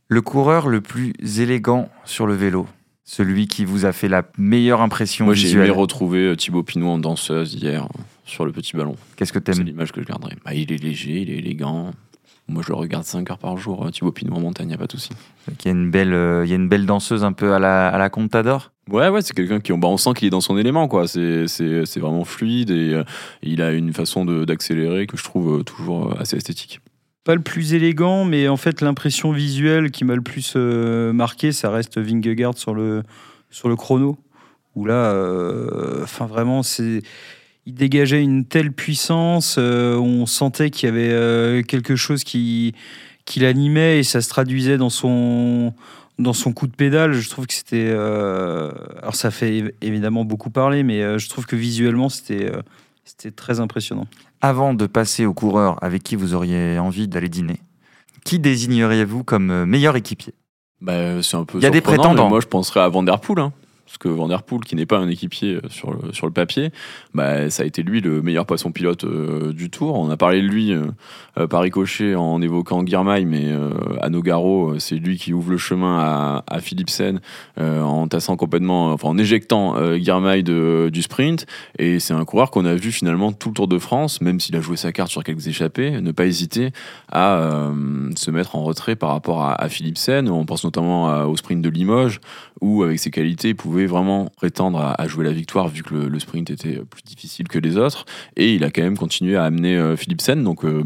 Le 0.07 0.21
coureur 0.21 0.67
le 0.67 0.81
plus 0.81 1.13
élégant 1.39 1.89
sur 2.05 2.27
le 2.27 2.35
vélo 2.35 2.67
celui 3.07 3.47
qui 3.47 3.65
vous 3.65 3.85
a 3.85 3.91
fait 3.91 4.07
la 4.07 4.23
meilleure 4.35 4.81
impression 4.81 5.25
Moi, 5.25 5.35
j'ai 5.35 5.43
visuelle. 5.45 5.65
aimé 5.67 5.75
retrouver 5.75 6.21
euh, 6.25 6.35
Thibaut 6.35 6.63
Pinot 6.63 6.87
en 6.87 6.97
danseuse 6.97 7.53
hier 7.53 7.83
euh, 7.83 8.01
sur 8.25 8.45
le 8.45 8.51
petit 8.51 8.75
ballon. 8.75 8.95
Qu'est-ce 9.15 9.31
que 9.31 9.37
C'est 9.37 9.51
t'aimes 9.53 9.63
l'image 9.63 9.91
que 9.91 10.01
je 10.01 10.07
garderai. 10.07 10.35
Bah, 10.43 10.55
il 10.55 10.71
est 10.71 10.81
léger, 10.83 11.21
il 11.21 11.29
est 11.29 11.37
élégant. 11.37 11.91
Moi, 12.47 12.63
je 12.63 12.69
le 12.69 12.75
regarde 12.75 13.03
5 13.03 13.29
heures 13.29 13.37
par 13.37 13.57
jour, 13.57 13.85
euh, 13.85 13.91
Thibaut 13.91 14.11
Pinot 14.11 14.33
en 14.35 14.39
montagne, 14.39 14.71
y 14.71 14.73
a 14.73 14.77
pas 14.77 14.87
de 14.87 14.91
souci. 14.91 15.09
Il 15.47 15.65
y 15.65 15.67
a 15.67 15.71
une 15.71 15.91
belle, 15.91 16.13
euh, 16.13 16.45
il 16.45 16.49
y 16.49 16.53
a 16.53 16.55
une 16.55 16.67
belle 16.67 16.87
danseuse 16.87 17.23
un 17.23 17.31
peu 17.33 17.53
à 17.53 17.59
la, 17.59 17.89
à 17.89 17.97
la 17.99 18.09
Contador. 18.09 18.71
Ouais, 18.89 19.09
ouais, 19.09 19.21
c'est 19.21 19.35
quelqu'un 19.35 19.59
qui, 19.59 19.71
bah, 19.73 19.87
on 19.87 19.97
sent 19.97 20.13
qu'il 20.15 20.27
est 20.27 20.31
dans 20.31 20.41
son 20.41 20.57
élément, 20.57 20.87
quoi. 20.87 21.07
C'est, 21.07 21.47
c'est, 21.47 21.85
c'est 21.85 21.99
vraiment 21.99 22.23
fluide 22.23 22.71
et 22.71 22.93
euh, 22.93 23.03
il 23.43 23.61
a 23.61 23.71
une 23.71 23.93
façon 23.93 24.25
de, 24.25 24.45
d'accélérer 24.45 25.05
que 25.05 25.15
je 25.15 25.23
trouve 25.23 25.63
toujours 25.63 26.19
assez 26.19 26.37
esthétique. 26.37 26.81
Pas 27.25 27.33
le 27.33 27.41
plus 27.41 27.73
élégant, 27.73 28.23
mais 28.23 28.47
en 28.47 28.55
fait, 28.55 28.81
l'impression 28.81 29.31
visuelle 29.31 29.89
qui 29.89 30.05
m'a 30.05 30.13
le 30.13 30.21
plus 30.21 30.53
euh, 30.55 31.11
marqué, 31.11 31.51
ça 31.51 31.71
reste 31.71 31.97
Vingegaard 31.97 32.55
sur 32.55 32.75
le, 32.75 33.01
sur 33.49 33.67
le 33.67 33.75
chrono. 33.75 34.19
Où 34.75 34.85
là, 34.85 35.11
euh, 35.11 36.03
enfin 36.03 36.27
vraiment. 36.27 36.61
Il 37.67 37.73
dégageait 37.73 38.21
une 38.21 38.45
telle 38.45 38.71
puissance, 38.71 39.55
euh, 39.57 39.97
on 39.97 40.27
sentait 40.27 40.69
qu'il 40.69 40.87
y 40.87 40.91
avait 40.91 41.63
quelque 41.63 41.95
chose 41.95 42.23
qui, 42.23 42.75
qui 43.25 43.39
l'animait 43.39 43.97
et 43.97 44.03
ça 44.03 44.21
se 44.21 44.29
traduisait 44.29 44.77
dans 44.77 44.91
son, 44.91 45.73
dans 46.19 46.33
son 46.33 46.53
coup 46.53 46.67
de 46.67 46.75
pédale, 46.75 47.13
je 47.13 47.27
trouve 47.27 47.47
que 47.47 47.55
c'était. 47.55 47.89
alors, 47.89 49.15
ça 49.15 49.31
fait 49.31 49.73
évidemment 49.81 50.25
beaucoup 50.25 50.51
parler, 50.51 50.83
mais 50.83 51.17
je 51.17 51.27
trouve 51.27 51.47
que 51.47 51.55
visuellement, 51.55 52.09
c'était 52.09 52.51
c'était 53.05 53.31
très 53.31 53.59
impressionnant. 53.59 54.07
Avant 54.41 54.73
de 54.73 54.85
passer 54.87 55.25
aux 55.25 55.33
coureurs 55.33 55.81
avec 55.83 56.03
qui 56.03 56.15
vous 56.15 56.33
auriez 56.33 56.77
envie 56.79 57.07
d'aller 57.07 57.29
dîner, 57.29 57.61
qui 58.25 58.39
désigneriez-vous 58.39 59.23
comme 59.23 59.51
euh, 59.51 59.65
meilleur 59.65 59.95
équipier? 59.95 60.33
Bah, 60.81 61.21
c'est 61.21 61.37
un 61.37 61.45
peu 61.45 61.59
Il 61.59 61.63
y 61.63 61.67
a 61.67 61.69
des 61.69 61.81
prétendants. 61.81 62.27
Moi, 62.29 62.41
je 62.41 62.47
penserais 62.47 62.81
à 62.81 62.89
Van 62.89 63.03
Der 63.03 63.19
Poel. 63.19 63.39
hein. 63.39 63.53
Parce 63.85 63.97
que 63.99 64.09
Van 64.09 64.27
qui 64.65 64.75
n'est 64.75 64.85
pas 64.85 64.97
un 64.97 65.07
équipier 65.07 65.55
euh, 65.55 65.61
sur 65.69 65.91
le, 65.91 66.31
papier, 66.31 66.71
bah, 67.13 67.49
ça 67.49 67.63
a 67.63 67.65
été 67.65 67.83
lui 67.83 68.01
le 68.01 68.21
meilleur 68.21 68.45
poisson 68.45 68.71
pilote 68.71 69.03
euh, 69.03 69.53
du 69.53 69.69
tour. 69.69 69.97
On 69.99 70.09
a 70.09 70.17
parlé 70.17 70.41
de 70.41 70.47
lui 70.47 70.73
euh, 70.73 70.87
euh, 71.37 71.47
par 71.47 71.61
ricochet 71.61 72.15
en 72.15 72.41
évoquant 72.41 72.85
Girmay, 72.85 73.25
mais 73.25 73.45
euh, 73.45 73.71
à 74.01 74.09
Nogaro, 74.09 74.79
c'est 74.79 74.95
lui 74.95 75.17
qui 75.17 75.33
ouvre 75.33 75.51
le 75.51 75.57
chemin 75.57 75.99
à, 75.99 76.43
à 76.47 76.59
Philipsen 76.59 77.19
en 77.57 78.07
tassant 78.07 78.35
complètement, 78.35 78.91
enfin 78.91 79.09
en 79.09 79.17
éjectant 79.17 79.75
de, 79.75 80.89
du 80.91 81.01
sprint. 81.01 81.45
Et 81.77 81.99
c'est 81.99 82.13
un 82.13 82.25
coureur 82.25 82.51
qu'on 82.51 82.65
a 82.65 82.75
vu 82.75 82.91
finalement 82.91 83.31
tout 83.31 83.49
le 83.49 83.53
Tour 83.53 83.67
de 83.67 83.77
France, 83.77 84.21
même 84.21 84.39
s'il 84.39 84.55
a 84.55 84.61
joué 84.61 84.77
sa 84.77 84.91
carte 84.91 85.09
sur 85.09 85.23
quelques 85.23 85.47
échappées, 85.47 86.01
ne 86.01 86.11
pas 86.11 86.25
hésiter 86.25 86.71
à 87.11 87.69
se 88.15 88.31
mettre 88.31 88.55
en 88.55 88.63
retrait 88.63 88.95
par 88.95 89.11
rapport 89.11 89.41
à, 89.41 89.53
à 89.61 89.69
Philipsen. 89.69 90.29
On 90.29 90.45
pense 90.45 90.63
notamment 90.63 91.25
au 91.25 91.35
sprint 91.37 91.61
de 91.61 91.69
Limoges, 91.69 92.19
où 92.61 92.83
avec 92.83 92.99
ses 92.99 93.11
qualités, 93.11 93.49
il 93.49 93.55
pouvait 93.55 93.85
vraiment 93.85 94.29
prétendre 94.37 94.79
à, 94.79 94.99
à 95.01 95.07
jouer 95.07 95.25
la 95.25 95.31
victoire 95.33 95.67
vu 95.67 95.83
que 95.83 95.93
le, 95.93 96.07
le 96.07 96.19
sprint 96.19 96.49
était 96.49 96.79
plus 96.89 97.03
difficile 97.03 97.47
que 97.47 97.59
les 97.59 97.77
autres. 97.77 98.05
Et 98.37 98.53
il 98.55 98.63
a 98.63 98.71
quand 98.71 98.81
même 98.83 98.97
continué 98.97 99.35
à 99.35 99.43
amener 99.43 99.75
euh, 99.77 99.95
Philipsen. 99.95 100.43
Donc, 100.43 100.63
euh, 100.65 100.83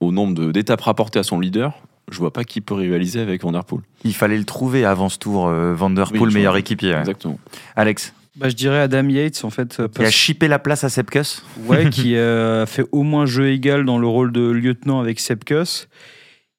au 0.00 0.12
nombre 0.12 0.34
de- 0.34 0.52
d'étapes 0.52 0.82
rapportées 0.82 1.18
à 1.18 1.22
son 1.22 1.40
leader, 1.40 1.72
je 2.10 2.18
vois 2.18 2.32
pas 2.32 2.44
qui 2.44 2.60
peut 2.60 2.74
rivaliser 2.74 3.20
avec 3.20 3.42
Van 3.42 3.52
Der 3.52 3.64
Poel. 3.64 3.80
Il 4.04 4.14
fallait 4.14 4.36
le 4.36 4.44
trouver 4.44 4.84
avant 4.84 5.08
ce 5.08 5.18
tour, 5.18 5.48
euh, 5.48 5.74
Van 5.74 5.88
Der 5.90 6.08
Oui, 6.12 6.18
Poel, 6.18 6.32
meilleur 6.34 6.52
vois. 6.52 6.60
équipier. 6.60 6.92
ouais. 6.92 6.98
Exactement. 7.00 7.38
Alex, 7.76 8.12
Bah, 8.36 8.48
je 8.50 8.54
dirais 8.54 8.80
Adam 8.80 9.08
Yates, 9.08 9.42
en 9.44 9.50
fait. 9.50 9.78
euh, 9.80 9.88
qui 9.88 10.00
a 10.00 10.02
parce- 10.04 10.10
chippé 10.14 10.48
la 10.48 10.58
place 10.58 10.84
à 10.84 10.90
Sepkus 10.90 11.42
Ouais, 11.66 11.88
qui 11.90 12.14
euh, 12.16 12.64
a 12.64 12.66
fait 12.66 12.84
au 12.92 13.04
moins 13.04 13.24
jeu 13.24 13.48
égal 13.50 13.86
dans 13.86 13.96
le 13.98 14.06
rôle 14.06 14.32
de 14.32 14.50
lieutenant 14.50 15.00
avec 15.00 15.18
Sepkus 15.18 15.88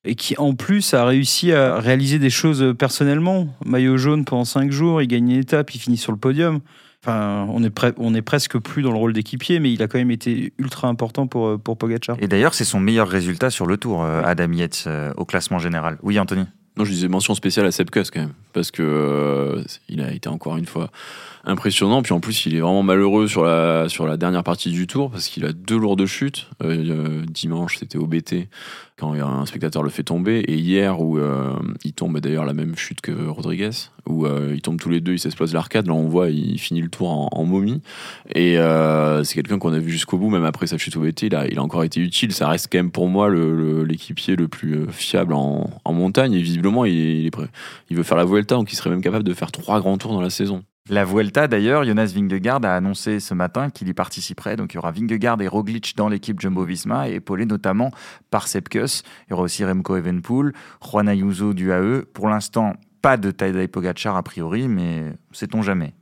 et 0.06 0.16
qui 0.16 0.36
en 0.38 0.54
plus 0.54 0.94
a 0.94 1.06
réussi 1.06 1.52
à 1.52 1.80
réaliser 1.80 2.20
des 2.20 2.30
choses 2.30 2.74
personnellement. 2.78 3.48
Maillot 3.66 3.98
jaune 3.98 4.24
pendant 4.26 4.46
5 4.46 4.72
jours, 4.72 5.02
il 5.02 5.08
gagne 5.08 5.32
une 5.32 5.40
étape, 5.40 5.74
il 5.76 5.80
finit 5.80 5.98
sur 5.98 6.12
le 6.12 6.18
podium. 6.18 6.60
Enfin, 7.04 7.46
on 7.52 7.64
est, 7.64 7.70
pre- 7.76 7.94
on 7.98 8.16
est 8.16 8.24
presque 8.24 8.58
plus 8.58 8.82
dans 8.82 8.92
le 8.92 8.98
rôle 8.98 9.14
d'équipier, 9.14 9.60
mais 9.60 9.72
il 9.72 9.84
a 9.84 9.88
quand 9.88 10.00
même 10.00 10.10
été 10.10 10.54
ultra 10.58 10.88
important 10.88 11.28
pour, 11.28 11.48
euh, 11.48 11.58
pour 11.58 11.78
Pogacar. 11.78 12.18
Et 12.20 12.28
d'ailleurs, 12.28 12.56
c'est 12.56 12.64
son 12.64 12.80
meilleur 12.80 13.08
résultat 13.08 13.52
sur 13.52 13.68
le 13.68 13.78
tour, 13.78 14.04
euh, 14.04 14.24
Adam 14.26 14.52
Yates, 14.52 14.86
euh, 14.88 15.14
au 15.16 15.24
classement 15.26 15.60
général. 15.60 16.00
Oui, 16.02 16.18
Anthony 16.18 16.46
Non, 16.78 16.84
je 16.84 16.92
disais 16.92 17.08
mention 17.08 17.36
spéciale 17.36 17.68
à 17.68 17.72
Sepkus 17.72 18.10
quand 18.12 18.22
même, 18.22 18.34
parce 18.54 18.72
que 18.72 18.82
euh, 18.82 19.64
il 19.88 20.02
a 20.02 20.12
été 20.12 20.30
encore 20.30 20.58
une 20.58 20.66
fois 20.66 20.90
impressionnant. 21.44 22.02
Puis 22.02 22.14
en 22.14 22.20
plus, 22.20 22.48
il 22.48 22.56
est 22.56 22.60
vraiment 22.60 22.82
malheureux 22.82 23.28
sur 23.28 23.44
la, 23.44 23.88
sur 23.88 24.08
la 24.08 24.18
dernière 24.18 24.44
partie 24.44 24.72
du 24.72 24.88
tour, 24.88 25.12
parce 25.12 25.28
qu'il 25.28 25.46
a 25.46 25.54
deux 25.54 25.78
lourdes 25.78 26.08
chutes. 26.08 26.48
Euh, 26.64 26.90
euh, 26.90 27.22
dimanche, 27.30 27.78
c'était 27.78 28.00
au 28.00 28.08
BT, 28.08 28.50
quand 28.98 29.14
un 29.14 29.46
spectateur 29.46 29.84
le 29.84 29.90
fait 29.90 30.04
tomber. 30.04 30.40
Et 30.40 30.56
hier, 30.56 31.02
où 31.02 31.18
euh, 31.18 31.54
il 31.84 31.94
tombe 31.94 32.20
d'ailleurs 32.20 32.46
la 32.46 32.54
même 32.54 32.76
chute 32.76 33.02
que 33.02 33.12
Rodriguez, 33.28 33.72
où 34.08 34.26
euh, 34.26 34.54
ils 34.54 34.62
tombent 34.62 34.80
tous 34.80 34.90
les 34.90 35.02
deux, 35.02 35.14
ils 35.14 35.20
s'explosent 35.20 35.54
l'arcade. 35.54 35.88
Là, 35.88 35.94
on 35.94 36.08
voit, 36.08 36.30
il 36.30 36.58
finit 36.60 36.82
le 36.82 36.90
tour 36.90 37.10
en, 37.10 37.46
momie. 37.46 37.82
Et 38.34 38.58
euh, 38.58 39.24
c'est 39.24 39.36
quelqu'un 39.36 39.60
qu'on 39.60 39.74
a 39.74 39.80
vu 39.80 39.92
jusqu'au 39.92 40.18
bout, 40.18 40.30
même 40.30 40.46
après 40.46 40.68
sa 40.68 40.78
chute 40.78 40.96
au 40.96 41.02
BT, 41.02 41.24
il 41.24 41.36
a, 41.36 41.48
il 41.48 41.60
a 41.60 41.64
encore 41.64 41.84
été 41.84 42.00
utile. 42.00 42.32
Ça 42.32 42.48
reste 42.48 42.68
quand 42.72 42.78
même 42.80 42.92
pour 42.92 43.08
moi 43.08 43.30
le- 43.30 43.56
le- 43.56 43.84
l'équipier 43.84 44.36
le, 44.36 44.48
plus 44.48 44.76
euh, 44.76 44.88
fiable 44.92 45.34
en, 45.34 45.70
montagne. 45.92 46.34
Et 46.34 46.42
visiblement, 46.42 46.86
il 46.86 47.26
est 47.26 47.32
prêt. 47.32 47.50
Il 47.90 47.98
veut 47.98 48.04
faire 48.04 48.18
la 48.18 48.26
Vuelta, 48.26 48.56
donc 48.56 48.72
il 48.72 48.76
serait 48.76 48.90
même 48.90 49.02
capable 49.02 49.24
de 49.24 49.34
faire 49.34 49.52
trois 49.52 49.80
grands 49.80 49.98
tours 49.98 50.14
dans 50.14 50.22
la 50.22 50.30
saison. 50.30 50.64
La 50.88 51.04
Vuelta, 51.04 51.48
d'ailleurs, 51.48 51.84
Jonas 51.84 52.12
Vingegaard 52.16 52.64
a 52.64 52.76
annoncé 52.76 53.20
ce 53.20 53.34
matin 53.34 53.72
qu'il 53.72 53.88
y 53.88 53.94
participerait. 53.94 54.56
Donc, 54.56 54.74
il 54.74 54.76
y 54.76 54.78
aura 54.78 54.92
Vingegaard 54.92 55.42
et 55.42 55.48
Roglic 55.48 55.96
dans 55.98 56.10
l'équipe 56.10 56.40
Jumbo-Visma, 56.40 57.10
et 57.10 57.16
épaulé 57.16 57.48
notamment 57.48 57.90
par 58.30 58.48
Sepkus. 58.48 59.02
Il 59.28 59.32
y 59.32 59.34
aura 59.34 59.42
aussi 59.42 59.66
Remco 59.66 59.98
Evenpool, 59.98 60.54
Juan 60.84 61.10
Ayuso 61.10 61.56
du 61.56 61.72
AE. 61.72 62.04
Pour 62.14 62.30
l'instant, 62.30 62.74
pas 63.02 63.18
de 63.18 63.32
Tadej 63.32 63.68
Pogacar 63.68 64.16
a 64.16 64.22
priori, 64.22 64.68
mais 64.68 65.14
sait-on 65.32 65.64
jamais. 65.64 65.96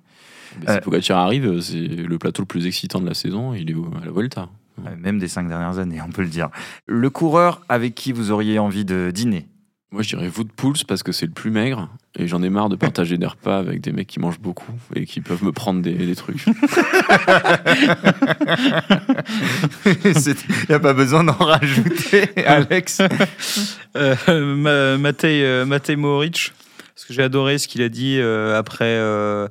Mais 0.59 0.69
Euh. 0.69 0.73
Si 0.75 0.81
Pogacar 0.81 1.17
arrive, 1.17 1.61
c'est 1.61 1.77
le 1.77 2.17
plateau 2.17 2.41
le 2.41 2.47
plus 2.47 2.67
excitant 2.67 2.99
de 2.99 3.07
la 3.07 3.13
saison. 3.13 3.53
Il 3.53 3.71
est 3.71 3.73
à 4.01 4.05
la 4.05 4.11
Vuelta. 4.11 4.49
Euh, 4.85 4.95
Même 4.97 5.17
des 5.17 5.29
cinq 5.29 5.47
dernières 5.47 5.79
années, 5.79 6.01
on 6.05 6.11
peut 6.11 6.23
le 6.23 6.27
dire. 6.27 6.49
Le 6.87 7.09
coureur 7.09 7.61
avec 7.69 7.95
qui 7.95 8.11
vous 8.11 8.31
auriez 8.31 8.59
envie 8.59 8.83
de 8.83 9.11
dîner? 9.13 9.47
Moi, 9.93 10.01
je 10.01 10.09
dirais 10.09 10.27
Wout 10.35 10.47
Pouls 10.55 10.73
parce 10.87 11.03
que 11.03 11.11
c'est 11.11 11.27
le 11.27 11.31
plus 11.33 11.51
maigre 11.51 11.87
et 12.17 12.27
j'en 12.27 12.41
ai 12.41 12.49
marre 12.49 12.67
de 12.69 12.75
partager 12.75 13.19
des 13.19 13.27
repas 13.27 13.59
avec 13.59 13.79
des 13.79 13.91
mecs 13.91 14.07
qui 14.07 14.19
mangent 14.19 14.39
beaucoup 14.39 14.71
et 14.95 15.05
qui 15.05 15.21
peuvent 15.21 15.43
me 15.43 15.51
prendre 15.51 15.83
des, 15.83 15.93
des 15.93 16.15
trucs. 16.15 16.43
Il 19.85 20.65
n'y 20.69 20.75
a 20.75 20.79
pas 20.79 20.93
besoin 20.93 21.23
d'en 21.23 21.33
rajouter, 21.33 22.27
Alex. 22.47 23.01
Euh, 23.95 24.15
Ma- 24.55 24.97
Matej, 24.97 25.43
euh, 25.43 25.65
Matej 25.65 25.95
Mohoric, 25.97 26.53
parce 26.95 27.05
que 27.05 27.13
j'ai 27.13 27.21
adoré 27.23 27.57
ce 27.59 27.67
qu'il 27.67 27.81
a 27.83 27.89
dit 27.89 28.17
euh, 28.19 28.57
après, 28.57 28.85
euh, 28.97 29.47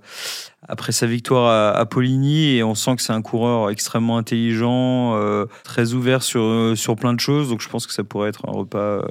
après 0.69 0.91
sa 0.93 1.07
victoire 1.07 1.47
à, 1.77 1.79
à 1.79 1.85
Poligny, 1.87 2.57
et 2.57 2.63
on 2.65 2.75
sent 2.75 2.97
que 2.97 3.03
c'est 3.03 3.13
un 3.13 3.23
coureur 3.23 3.71
extrêmement 3.71 4.19
intelligent, 4.19 5.15
euh, 5.17 5.47
très 5.65 5.93
ouvert 5.93 6.23
sur, 6.23 6.73
sur 6.77 6.97
plein 6.97 7.15
de 7.15 7.21
choses, 7.21 7.49
donc 7.49 7.61
je 7.61 7.69
pense 7.69 7.87
que 7.87 7.93
ça 7.93 8.03
pourrait 8.05 8.31
être 8.31 8.49
un 8.49 8.53
repas 8.53 8.79
euh, 8.79 9.03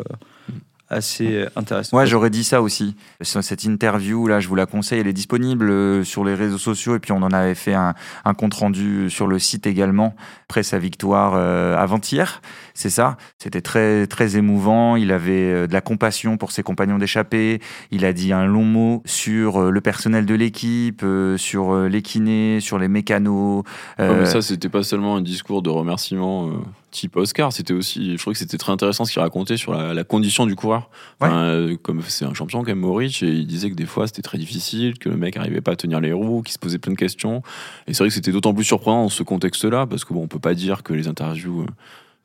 assez 0.91 1.45
intéressant. 1.55 1.97
Ouais, 1.97 2.05
j'aurais 2.05 2.29
dit 2.29 2.43
ça 2.43 2.61
aussi. 2.61 2.95
Cette 3.21 3.63
interview, 3.63 4.27
là, 4.27 4.39
je 4.39 4.47
vous 4.47 4.55
la 4.55 4.65
conseille, 4.65 4.99
elle 4.99 5.07
est 5.07 5.13
disponible 5.13 5.69
euh, 5.69 6.03
sur 6.03 6.23
les 6.23 6.35
réseaux 6.35 6.57
sociaux 6.57 6.95
et 6.95 6.99
puis 6.99 7.11
on 7.11 7.23
en 7.23 7.31
avait 7.31 7.55
fait 7.55 7.73
un, 7.73 7.93
un 8.25 8.33
compte-rendu 8.33 9.09
sur 9.09 9.27
le 9.27 9.39
site 9.39 9.65
également, 9.67 10.15
après 10.49 10.63
sa 10.63 10.77
victoire 10.77 11.33
euh, 11.35 11.75
avant-hier. 11.77 12.41
C'est 12.73 12.89
ça. 12.89 13.17
C'était 13.37 13.61
très, 13.61 14.07
très 14.07 14.37
émouvant. 14.37 14.95
Il 14.95 15.11
avait 15.11 15.31
euh, 15.51 15.67
de 15.67 15.73
la 15.73 15.81
compassion 15.81 16.37
pour 16.37 16.51
ses 16.51 16.63
compagnons 16.63 16.97
d'échappée. 16.97 17.61
Il 17.91 18.05
a 18.05 18.13
dit 18.13 18.33
un 18.33 18.45
long 18.45 18.63
mot 18.65 19.01
sur 19.05 19.61
euh, 19.61 19.71
le 19.71 19.81
personnel 19.81 20.25
de 20.25 20.35
l'équipe, 20.35 21.01
euh, 21.03 21.37
sur 21.37 21.73
euh, 21.73 21.87
les 21.87 22.01
kinés, 22.01 22.59
sur 22.59 22.77
les 22.79 22.87
mécanos. 22.87 23.63
Ouais, 23.99 24.05
Euh, 24.05 24.19
mais 24.21 24.25
ça, 24.25 24.41
c'était 24.41 24.69
pas 24.69 24.83
seulement 24.83 25.15
un 25.15 25.21
discours 25.21 25.61
de 25.61 25.69
remerciement 25.69 26.47
euh, 26.47 26.51
type 26.91 27.15
Oscar, 27.15 27.51
c'était 27.51 27.73
aussi, 27.73 28.11
je 28.11 28.17
trouvais 28.21 28.33
que 28.33 28.39
c'était 28.39 28.57
très 28.57 28.71
intéressant 28.71 29.05
ce 29.05 29.13
qu'il 29.13 29.21
racontait 29.21 29.57
sur 29.57 29.73
la, 29.73 29.93
la 29.93 30.03
condition 30.03 30.45
du 30.45 30.55
coureur. 30.55 30.89
Enfin, 31.19 31.33
euh, 31.33 31.77
comme 31.81 32.01
c'est 32.01 32.25
un 32.25 32.33
champion 32.33 32.59
quand 32.59 32.67
même, 32.67 32.79
Maurice, 32.79 33.23
et 33.23 33.27
il 33.27 33.47
disait 33.47 33.69
que 33.69 33.75
des 33.75 33.85
fois 33.85 34.07
c'était 34.07 34.21
très 34.21 34.37
difficile, 34.37 34.99
que 34.99 35.09
le 35.09 35.17
mec 35.17 35.37
arrivait 35.37 35.61
pas 35.61 35.71
à 35.71 35.75
tenir 35.75 36.01
les 36.01 36.13
roues, 36.13 36.41
qu'il 36.43 36.53
se 36.53 36.59
posait 36.59 36.77
plein 36.77 36.93
de 36.93 36.97
questions. 36.97 37.41
Et 37.87 37.93
c'est 37.93 38.03
vrai 38.03 38.09
que 38.09 38.13
c'était 38.13 38.31
d'autant 38.31 38.53
plus 38.53 38.65
surprenant 38.65 39.03
dans 39.03 39.09
ce 39.09 39.23
contexte-là, 39.23 39.87
parce 39.87 40.05
que 40.05 40.13
bon, 40.13 40.23
on 40.23 40.27
peut 40.27 40.39
pas 40.39 40.53
dire 40.53 40.83
que 40.83 40.93
les 40.93 41.07
interviews. 41.07 41.61
euh, 41.61 41.65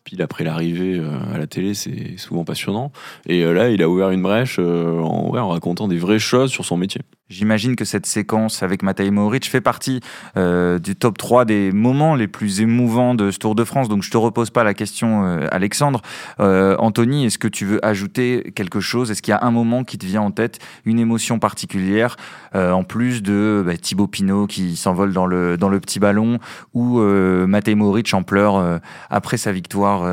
pile 0.05 0.23
après 0.23 0.45
l'arrivée 0.45 1.01
euh, 1.01 1.35
à 1.35 1.37
la 1.39 1.49
télé, 1.49 1.75
c'est 1.75 2.17
souvent 2.17 2.45
passionnant. 2.45 2.93
Et 3.27 3.43
là, 3.43 3.71
il 3.71 3.83
a 3.83 3.89
ouvert 3.89 4.11
une 4.11 4.23
brèche 4.23 4.61
en, 4.61 5.31
ouais, 5.31 5.41
en 5.41 5.49
racontant 5.49 5.89
des 5.89 5.99
vraies 5.99 6.21
choses 6.21 6.53
sur 6.53 6.65
son 6.65 6.77
métier. 6.77 7.01
J'imagine 7.29 7.75
que 7.75 7.85
cette 7.85 8.07
séquence 8.07 8.63
avec 8.63 8.85
Matej 8.85 9.11
Mohoric 9.11 9.51
fait 9.51 9.61
partie 9.61 9.99
euh, 10.37 10.79
du 10.79 10.95
top 10.95 11.19
3 11.19 11.45
des 11.45 11.73
moments 11.73 12.15
les 12.15 12.29
plus 12.29 12.61
émouvants 12.61 13.17
de 13.17 13.33
ce 13.33 13.39
Tour 13.39 13.57
de 13.57 13.65
France. 13.65 13.89
Donc 13.89 14.05
je 14.05 14.11
te 14.13 14.17
repose 14.17 14.51
pas 14.51 14.63
la 14.63 14.75
question, 14.75 15.25
euh, 15.25 15.49
Alexandre. 15.51 16.03
Euh, 16.39 16.77
Anthony, 16.79 17.25
est-ce 17.25 17.39
que 17.39 17.49
tu 17.49 17.65
veux 17.65 17.85
ajouter 17.85 18.53
quelque 18.55 18.79
chose? 18.79 19.11
Est-ce 19.11 19.23
qu'il 19.23 19.33
y 19.33 19.35
a 19.35 19.43
un 19.43 19.51
moment 19.51 19.83
qui 19.83 19.99
te 19.99 20.07
vient 20.07 20.23
en 20.23 20.31
tête, 20.31 20.61
une 20.85 21.01
émotion 21.01 21.41
particulière, 21.41 22.17
euh, 22.55 22.71
en 22.71 22.85
plus 22.85 23.25
de 23.25 23.65
bah, 23.67 23.77
Thibaut 23.77 24.07
Pinot 24.07 24.47
qui 24.47 24.77
s'envole 24.77 25.13
dans 25.13 25.27
le, 25.27 25.57
dans 25.57 25.69
le 25.69 25.81
petit 25.81 25.99
ballon 25.99 26.39
ou 26.75 27.01
euh, 27.01 27.49
Matej 27.49 27.75
Mohoric 27.75 28.15
en 28.15 28.23
pleurs 28.23 28.55
euh, 28.57 28.79
après 29.11 29.37
sa 29.37 29.51
victoire 29.51 30.05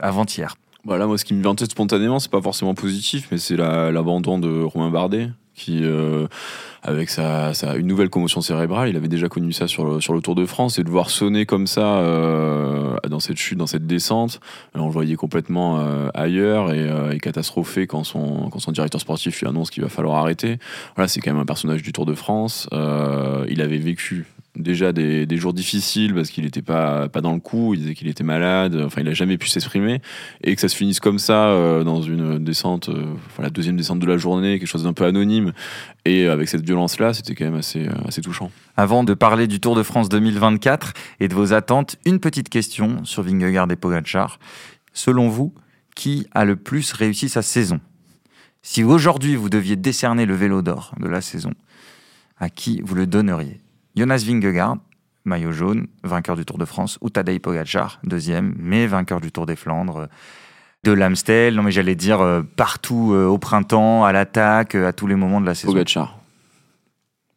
avant-hier? 0.00 0.56
Voilà, 0.84 1.06
moi, 1.06 1.18
ce 1.18 1.24
qui 1.24 1.34
me 1.34 1.42
vient 1.42 1.50
en 1.50 1.54
tête 1.54 1.70
spontanément, 1.70 2.18
c'est 2.18 2.30
pas 2.30 2.40
forcément 2.40 2.74
positif, 2.74 3.28
mais 3.30 3.36
c'est 3.38 3.56
la- 3.56 3.92
l'abandon 3.92 4.38
de 4.38 4.62
Romain 4.62 4.88
Bardet, 4.90 5.28
qui, 5.60 5.80
euh, 5.84 6.26
avec 6.82 7.10
sa, 7.10 7.52
une 7.76 7.86
nouvelle 7.86 8.08
commotion 8.08 8.40
cérébrale, 8.40 8.88
il 8.88 8.96
avait 8.96 9.08
déjà 9.08 9.28
connu 9.28 9.52
ça 9.52 9.68
sur 9.68 9.84
le, 9.84 10.00
sur 10.00 10.14
le 10.14 10.22
Tour 10.22 10.34
de 10.34 10.46
France, 10.46 10.78
et 10.78 10.84
de 10.84 10.90
voir 10.90 11.10
sonner 11.10 11.44
comme 11.44 11.66
ça 11.66 11.98
euh, 11.98 12.96
dans 13.08 13.20
cette 13.20 13.36
chute, 13.36 13.58
dans 13.58 13.66
cette 13.66 13.86
descente, 13.86 14.40
on 14.74 14.86
le 14.86 14.92
voyait 14.92 15.16
complètement 15.16 15.78
euh, 15.80 16.08
ailleurs 16.14 16.72
et, 16.72 17.14
et 17.14 17.20
catastrophé 17.20 17.86
quand 17.86 18.04
son, 18.04 18.48
quand 18.50 18.58
son 18.58 18.72
directeur 18.72 19.00
sportif 19.00 19.38
lui 19.40 19.46
annonce 19.46 19.70
qu'il 19.70 19.82
va 19.82 19.90
falloir 19.90 20.16
arrêter. 20.16 20.58
Voilà, 20.96 21.08
c'est 21.08 21.20
quand 21.20 21.32
même 21.32 21.42
un 21.42 21.46
personnage 21.46 21.82
du 21.82 21.92
Tour 21.92 22.06
de 22.06 22.14
France. 22.14 22.68
Il 22.72 23.60
avait 23.60 23.78
vécu 23.78 24.26
déjà 24.56 24.92
des, 24.92 25.36
jours 25.36 25.52
difficiles 25.52 26.14
parce 26.14 26.30
qu'il 26.30 26.44
n'était 26.44 26.62
pas, 26.62 27.08
pas 27.08 27.20
dans 27.20 27.32
le 27.32 27.40
coup, 27.40 27.74
il 27.74 27.80
disait 27.80 27.94
qu'il 27.94 28.08
était 28.08 28.24
malade, 28.24 28.76
enfin 28.84 29.00
il 29.00 29.04
n'a 29.04 29.14
jamais 29.14 29.38
pu 29.38 29.48
s'exprimer 29.48 30.00
et 30.42 30.54
que 30.54 30.60
ça 30.60 30.68
se 30.68 30.76
finisse 30.76 31.00
comme 31.00 31.18
ça 31.18 31.48
euh, 31.48 31.84
dans 31.84 32.02
une 32.02 32.38
descente, 32.38 32.88
euh, 32.88 33.14
enfin, 33.26 33.42
la 33.42 33.50
deuxième 33.50 33.76
descente 33.76 34.00
de 34.00 34.06
la 34.06 34.18
journée, 34.18 34.58
quelque 34.58 34.68
chose 34.68 34.84
d'un 34.84 34.92
peu 34.92 35.04
anonyme, 35.04 35.52
et 36.04 36.26
avec 36.26 36.48
cette 36.48 36.64
violence-là, 36.64 37.14
c'était 37.14 37.34
quand 37.34 37.44
même 37.44 37.54
assez, 37.54 37.86
euh, 37.86 37.92
assez 38.06 38.20
touchant. 38.20 38.50
Avant 38.76 39.04
de 39.04 39.14
parler 39.14 39.46
du 39.46 39.60
Tour 39.60 39.76
de 39.76 39.82
France 39.82 40.08
2024 40.08 40.92
et 41.20 41.28
de 41.28 41.34
vos 41.34 41.52
attentes, 41.52 41.96
une 42.04 42.18
petite 42.18 42.48
question 42.48 43.04
sur 43.04 43.22
Vingegaard 43.22 43.70
et 43.70 43.76
Pogacar. 43.76 44.38
Selon 44.92 45.28
vous, 45.28 45.54
qui 45.94 46.26
a 46.32 46.44
le 46.44 46.56
plus 46.56 46.92
réussi 46.92 47.28
sa 47.28 47.42
saison? 47.42 47.80
Si 48.62 48.84
aujourd'hui 48.84 49.36
vous 49.36 49.48
deviez 49.48 49.76
décerner 49.76 50.26
le 50.26 50.34
vélo 50.34 50.60
d'or 50.60 50.94
de 51.00 51.08
la 51.08 51.20
saison, 51.20 51.52
à 52.38 52.50
qui 52.50 52.80
vous 52.82 52.94
le 52.94 53.06
donneriez? 53.06 53.60
Jonas 54.00 54.24
Vingegaard, 54.26 54.78
maillot 55.26 55.52
jaune, 55.52 55.86
vainqueur 56.02 56.34
du 56.34 56.46
Tour 56.46 56.56
de 56.56 56.64
France, 56.64 56.96
ou 57.02 57.10
Tadej 57.10 57.38
Pogacar, 57.38 58.00
deuxième, 58.02 58.54
mais 58.58 58.86
vainqueur 58.86 59.20
du 59.20 59.30
Tour 59.30 59.44
des 59.44 59.56
Flandres, 59.56 60.08
de 60.84 60.92
l'Amstel, 60.92 61.54
non 61.54 61.62
mais 61.62 61.70
j'allais 61.70 61.96
dire 61.96 62.22
euh, 62.22 62.40
partout 62.56 63.12
euh, 63.12 63.26
au 63.26 63.36
printemps, 63.36 64.06
à 64.06 64.12
l'attaque, 64.12 64.74
euh, 64.74 64.88
à 64.88 64.94
tous 64.94 65.06
les 65.06 65.16
moments 65.16 65.38
de 65.42 65.44
la 65.44 65.54
saison. 65.54 65.72
Pogacar. 65.74 66.18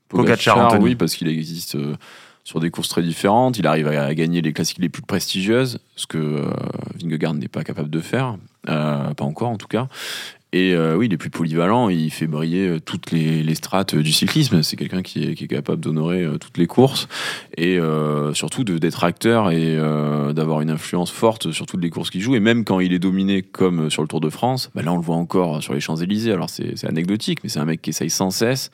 Pogacar, 0.08 0.58
Anthony. 0.58 0.84
oui, 0.86 0.96
parce 0.96 1.16
qu'il 1.16 1.28
existe 1.28 1.76
euh, 1.76 1.98
sur 2.46 2.62
des 2.62 2.72
courses 2.72 2.88
très 2.88 3.02
différentes. 3.04 3.58
Il 3.58 3.68
arrive 3.68 3.90
à, 3.90 4.06
à 4.06 4.14
gagner 4.14 4.42
les 4.42 4.54
classiques 4.54 4.78
les 4.80 4.88
plus 4.88 5.02
prestigieuses, 5.02 5.80
ce 5.98 6.08
que 6.08 6.18
euh, 6.18 6.50
Vingegaard 7.02 7.34
n'est 7.34 7.50
pas 7.50 7.66
capable 7.66 7.90
de 7.90 8.00
faire, 8.00 8.38
Euh, 8.70 9.14
pas 9.14 9.26
encore 9.26 9.50
en 9.50 9.58
tout 9.58 9.68
cas. 9.68 9.90
Et 10.54 10.74
euh, 10.76 10.96
oui, 10.96 11.08
il 11.08 11.14
est 11.14 11.18
plus 11.18 11.32
polyvalent, 11.32 11.90
il 11.90 12.12
fait 12.12 12.28
briller 12.28 12.68
euh, 12.68 12.80
toutes 12.80 13.10
les, 13.10 13.56
strates 13.56 13.96
du 13.96 14.12
cyclisme. 14.12 14.62
C'est 14.62 14.76
quelqu'un 14.76 15.02
qui 15.02 15.24
est, 15.24 15.48
capable 15.48 15.82
d'honorer 15.82 16.22
euh, 16.22 16.38
toutes 16.38 16.60
les 16.60 16.68
courses 16.68 17.08
et 17.58 17.80
euh, 17.80 18.34
surtout 18.34 18.64
d'être 18.64 19.04
acteur 19.04 19.52
et 19.52 19.76
euh, 19.76 20.32
d'avoir 20.32 20.62
une 20.62 20.70
influence 20.70 21.12
forte 21.12 21.52
sur 21.52 21.66
toutes 21.66 21.82
les 21.82 21.90
courses 21.90 22.12
qu'il 22.12 22.22
joue. 22.22 22.36
Et 22.36 22.40
même 22.40 22.66
quand 22.66 22.80
il 22.80 22.94
est 22.94 23.00
dominé 23.00 23.42
comme 23.42 23.90
sur 23.90 24.04
le 24.04 24.08
Tour 24.08 24.22
de 24.22 24.30
France, 24.30 24.70
bah 24.76 24.84
là 24.84 24.94
on 24.94 24.98
le 24.98 25.02
voit 25.02 25.16
encore 25.16 25.64
sur 25.64 25.74
les 25.74 25.80
Champs-Élysées. 25.80 26.32
Alors 26.32 26.50
c'est 26.50 26.86
anecdotique, 26.86 27.40
mais 27.44 27.50
c'est 27.50 27.60
un 27.60 27.66
mec 27.66 27.82
qui 27.82 27.90
essaye 27.90 28.12
sans 28.12 28.30
cesse 28.30 28.70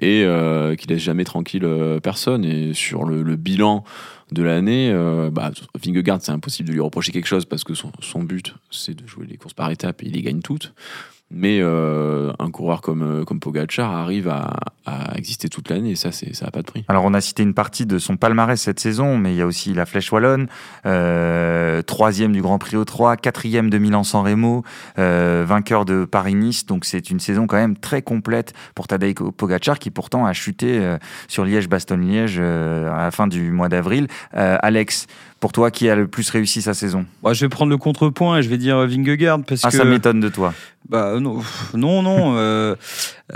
et 0.00 0.22
euh, 0.24 0.76
qui 0.76 0.86
laisse 0.86 1.02
jamais 1.02 1.24
tranquille 1.24 1.64
euh, 1.64 1.98
personne. 1.98 2.44
Et 2.44 2.74
sur 2.74 3.04
le, 3.04 3.22
le 3.22 3.36
bilan 3.36 3.84
de 4.32 4.42
l'année, 4.42 4.90
euh, 4.92 5.30
bah, 5.30 5.52
Vingegaard, 5.82 6.18
c'est 6.22 6.32
impossible 6.32 6.68
de 6.68 6.74
lui 6.74 6.80
reprocher 6.80 7.12
quelque 7.12 7.26
chose 7.26 7.44
parce 7.44 7.64
que 7.64 7.74
son, 7.74 7.92
son 8.00 8.22
but, 8.22 8.54
c'est 8.70 8.94
de 8.94 9.06
jouer 9.06 9.26
les 9.26 9.36
courses 9.36 9.54
par 9.54 9.70
étapes 9.70 10.02
et 10.02 10.06
il 10.06 10.12
les 10.12 10.22
gagne 10.22 10.40
toutes. 10.40 10.72
Mais 11.30 11.58
euh, 11.60 12.32
un 12.38 12.50
coureur 12.50 12.80
comme, 12.80 13.02
euh, 13.02 13.24
comme 13.24 13.40
Pogacar 13.40 13.90
arrive 13.92 14.28
à, 14.28 14.52
exister 15.16 15.48
toute 15.48 15.70
l'année 15.70 15.92
et 15.92 15.96
ça, 15.96 16.12
c'est- 16.12 16.34
ça 16.34 16.44
n'a 16.44 16.50
pas 16.50 16.60
de 16.60 16.66
prix. 16.66 16.84
Alors 16.88 17.04
on 17.04 17.14
a 17.14 17.20
cité 17.22 17.42
une 17.42 17.54
partie 17.54 17.86
de 17.86 17.98
son 17.98 18.16
palmarès 18.18 18.60
cette 18.60 18.78
saison, 18.80 19.16
mais 19.16 19.32
il 19.32 19.36
y 19.36 19.40
a 19.40 19.46
aussi 19.46 19.72
la 19.72 19.86
Flèche 19.86 20.12
Wallonne, 20.12 20.46
euh, 20.84 21.80
troisième 21.82 22.32
du 22.32 22.42
Grand 22.42 22.58
Prix 22.58 22.76
O3, 22.76 23.16
quatrième 23.16 23.70
de 23.70 23.78
Milan-San 23.78 24.22
Remo, 24.26 24.62
vainqueur 24.96 25.86
de 25.86 26.04
Paris-Nice, 26.04 26.66
donc 26.66 26.84
c'est 26.84 27.10
une 27.10 27.20
saison 27.20 27.46
quand 27.46 27.56
même 27.56 27.78
très 27.78 28.02
complète 28.02 28.52
pour 28.74 28.86
Tadej 28.86 29.14
Pogacar 29.14 29.78
qui 29.78 29.90
pourtant 29.90 30.26
a 30.26 30.32
chuté 30.34 30.96
sur 31.28 31.44
Liège-Bastogne-Liège 31.46 32.38
à 32.40 33.04
la 33.04 33.10
fin 33.10 33.26
du 33.26 33.50
mois 33.50 33.70
d'avril. 33.70 34.08
Alex, 34.32 35.06
pour 35.44 35.52
toi, 35.52 35.70
qui 35.70 35.90
a 35.90 35.94
le 35.94 36.06
plus 36.08 36.30
réussi 36.30 36.62
sa 36.62 36.72
saison 36.72 37.04
Moi, 37.22 37.34
je 37.34 37.44
vais 37.44 37.50
prendre 37.50 37.68
le 37.68 37.76
contrepoint 37.76 38.38
et 38.38 38.42
je 38.42 38.48
vais 38.48 38.56
dire 38.56 38.78
Vingegaard 38.86 39.40
parce 39.46 39.60
Ah, 39.62 39.68
que 39.68 39.76
ça 39.76 39.84
m'étonne 39.84 40.18
de 40.18 40.30
toi. 40.30 40.54
Bah 40.88 41.20
non, 41.20 41.42
non, 41.74 42.00
non. 42.02 42.34
euh, 42.38 42.74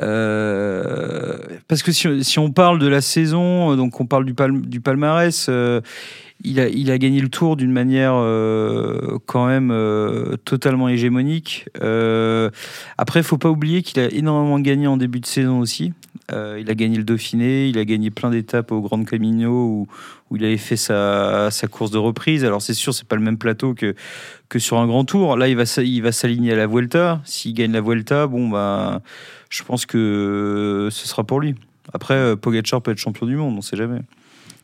euh, 0.00 1.36
parce 1.68 1.82
que 1.82 1.92
si, 1.92 2.24
si 2.24 2.38
on 2.38 2.50
parle 2.50 2.78
de 2.78 2.86
la 2.88 3.02
saison, 3.02 3.72
euh, 3.72 3.76
donc 3.76 4.00
on 4.00 4.06
parle 4.06 4.24
du, 4.24 4.32
palm- 4.32 4.64
du 4.64 4.80
palmarès, 4.80 5.48
euh, 5.50 5.82
il, 6.44 6.60
a, 6.60 6.68
il 6.68 6.90
a 6.90 6.96
gagné 6.96 7.20
le 7.20 7.28
tour 7.28 7.56
d'une 7.56 7.72
manière 7.72 8.14
euh, 8.14 9.18
quand 9.26 9.46
même 9.46 9.70
euh, 9.70 10.36
totalement 10.46 10.88
hégémonique. 10.88 11.66
Euh, 11.82 12.48
après, 12.96 13.20
il 13.20 13.24
faut 13.24 13.36
pas 13.36 13.50
oublier 13.50 13.82
qu'il 13.82 14.00
a 14.00 14.08
énormément 14.10 14.58
gagné 14.60 14.86
en 14.86 14.96
début 14.96 15.20
de 15.20 15.26
saison 15.26 15.58
aussi. 15.60 15.92
Euh, 16.30 16.58
il 16.60 16.70
a 16.70 16.74
gagné 16.74 16.98
le 16.98 17.04
Dauphiné, 17.04 17.68
il 17.68 17.78
a 17.78 17.84
gagné 17.84 18.10
plein 18.10 18.30
d'étapes 18.30 18.70
au 18.70 18.82
Grand 18.82 19.02
Camino 19.04 19.50
où, 19.50 20.36
il 20.36 20.44
avait 20.44 20.58
fait 20.58 20.76
sa, 20.76 21.50
course 21.70 21.90
de 21.90 21.98
reprise. 21.98 22.44
Alors 22.44 22.60
c'est 22.60 22.74
sûr, 22.74 22.92
c'est 22.92 23.08
pas 23.08 23.16
le 23.16 23.22
même 23.22 23.38
plateau 23.38 23.74
que 23.74 24.58
sur 24.58 24.78
un 24.78 24.86
grand 24.86 25.04
tour. 25.04 25.36
Là, 25.36 25.48
il 25.48 25.56
va, 25.56 25.64
s'aligner 25.66 26.52
à 26.52 26.56
la 26.56 26.66
Vuelta. 26.66 27.20
S'il 27.24 27.54
gagne 27.54 27.72
la 27.72 27.80
Vuelta, 27.80 28.26
bon, 28.26 28.48
bah, 28.48 29.00
je 29.48 29.62
pense 29.62 29.86
que 29.86 30.88
ce 30.90 31.06
sera 31.08 31.24
pour 31.24 31.40
lui. 31.40 31.54
Après, 31.92 32.14
euh, 32.14 32.36
Pogacar 32.36 32.82
peut 32.82 32.90
être 32.90 32.98
champion 32.98 33.26
du 33.26 33.36
monde, 33.36 33.56
on 33.56 33.62
sait 33.62 33.76
jamais. 33.76 34.00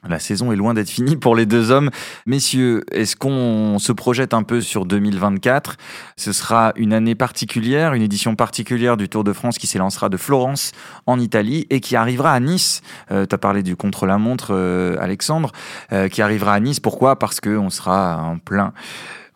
La 0.08 0.18
saison 0.18 0.52
est 0.52 0.56
loin 0.56 0.74
d'être 0.74 0.90
finie 0.90 1.16
pour 1.16 1.34
les 1.34 1.46
deux 1.46 1.70
hommes. 1.70 1.90
Messieurs, 2.26 2.82
est-ce 2.92 3.16
qu'on 3.16 3.78
se 3.78 3.92
projette 3.92 4.34
un 4.34 4.42
peu 4.42 4.60
sur 4.60 4.84
2024 4.84 5.76
Ce 6.16 6.32
sera 6.32 6.72
une 6.76 6.92
année 6.92 7.14
particulière, 7.14 7.94
une 7.94 8.02
édition 8.02 8.36
particulière 8.36 8.96
du 8.96 9.08
Tour 9.08 9.24
de 9.24 9.32
France 9.32 9.58
qui 9.58 9.66
s'élancera 9.66 10.08
de 10.08 10.16
Florence 10.16 10.72
en 11.06 11.18
Italie 11.18 11.66
et 11.70 11.80
qui 11.80 11.96
arrivera 11.96 12.32
à 12.32 12.40
Nice. 12.40 12.82
tu 13.08 13.14
as 13.14 13.38
parlé 13.38 13.62
du 13.62 13.76
contre-la-montre, 13.76 14.48
euh, 14.50 14.96
Alexandre, 15.00 15.52
euh, 15.92 16.08
qui 16.08 16.22
arrivera 16.22 16.54
à 16.54 16.60
Nice. 16.60 16.80
Pourquoi? 16.80 17.18
Parce 17.18 17.40
qu'on 17.40 17.70
sera 17.70 18.22
en 18.22 18.38
plein 18.38 18.72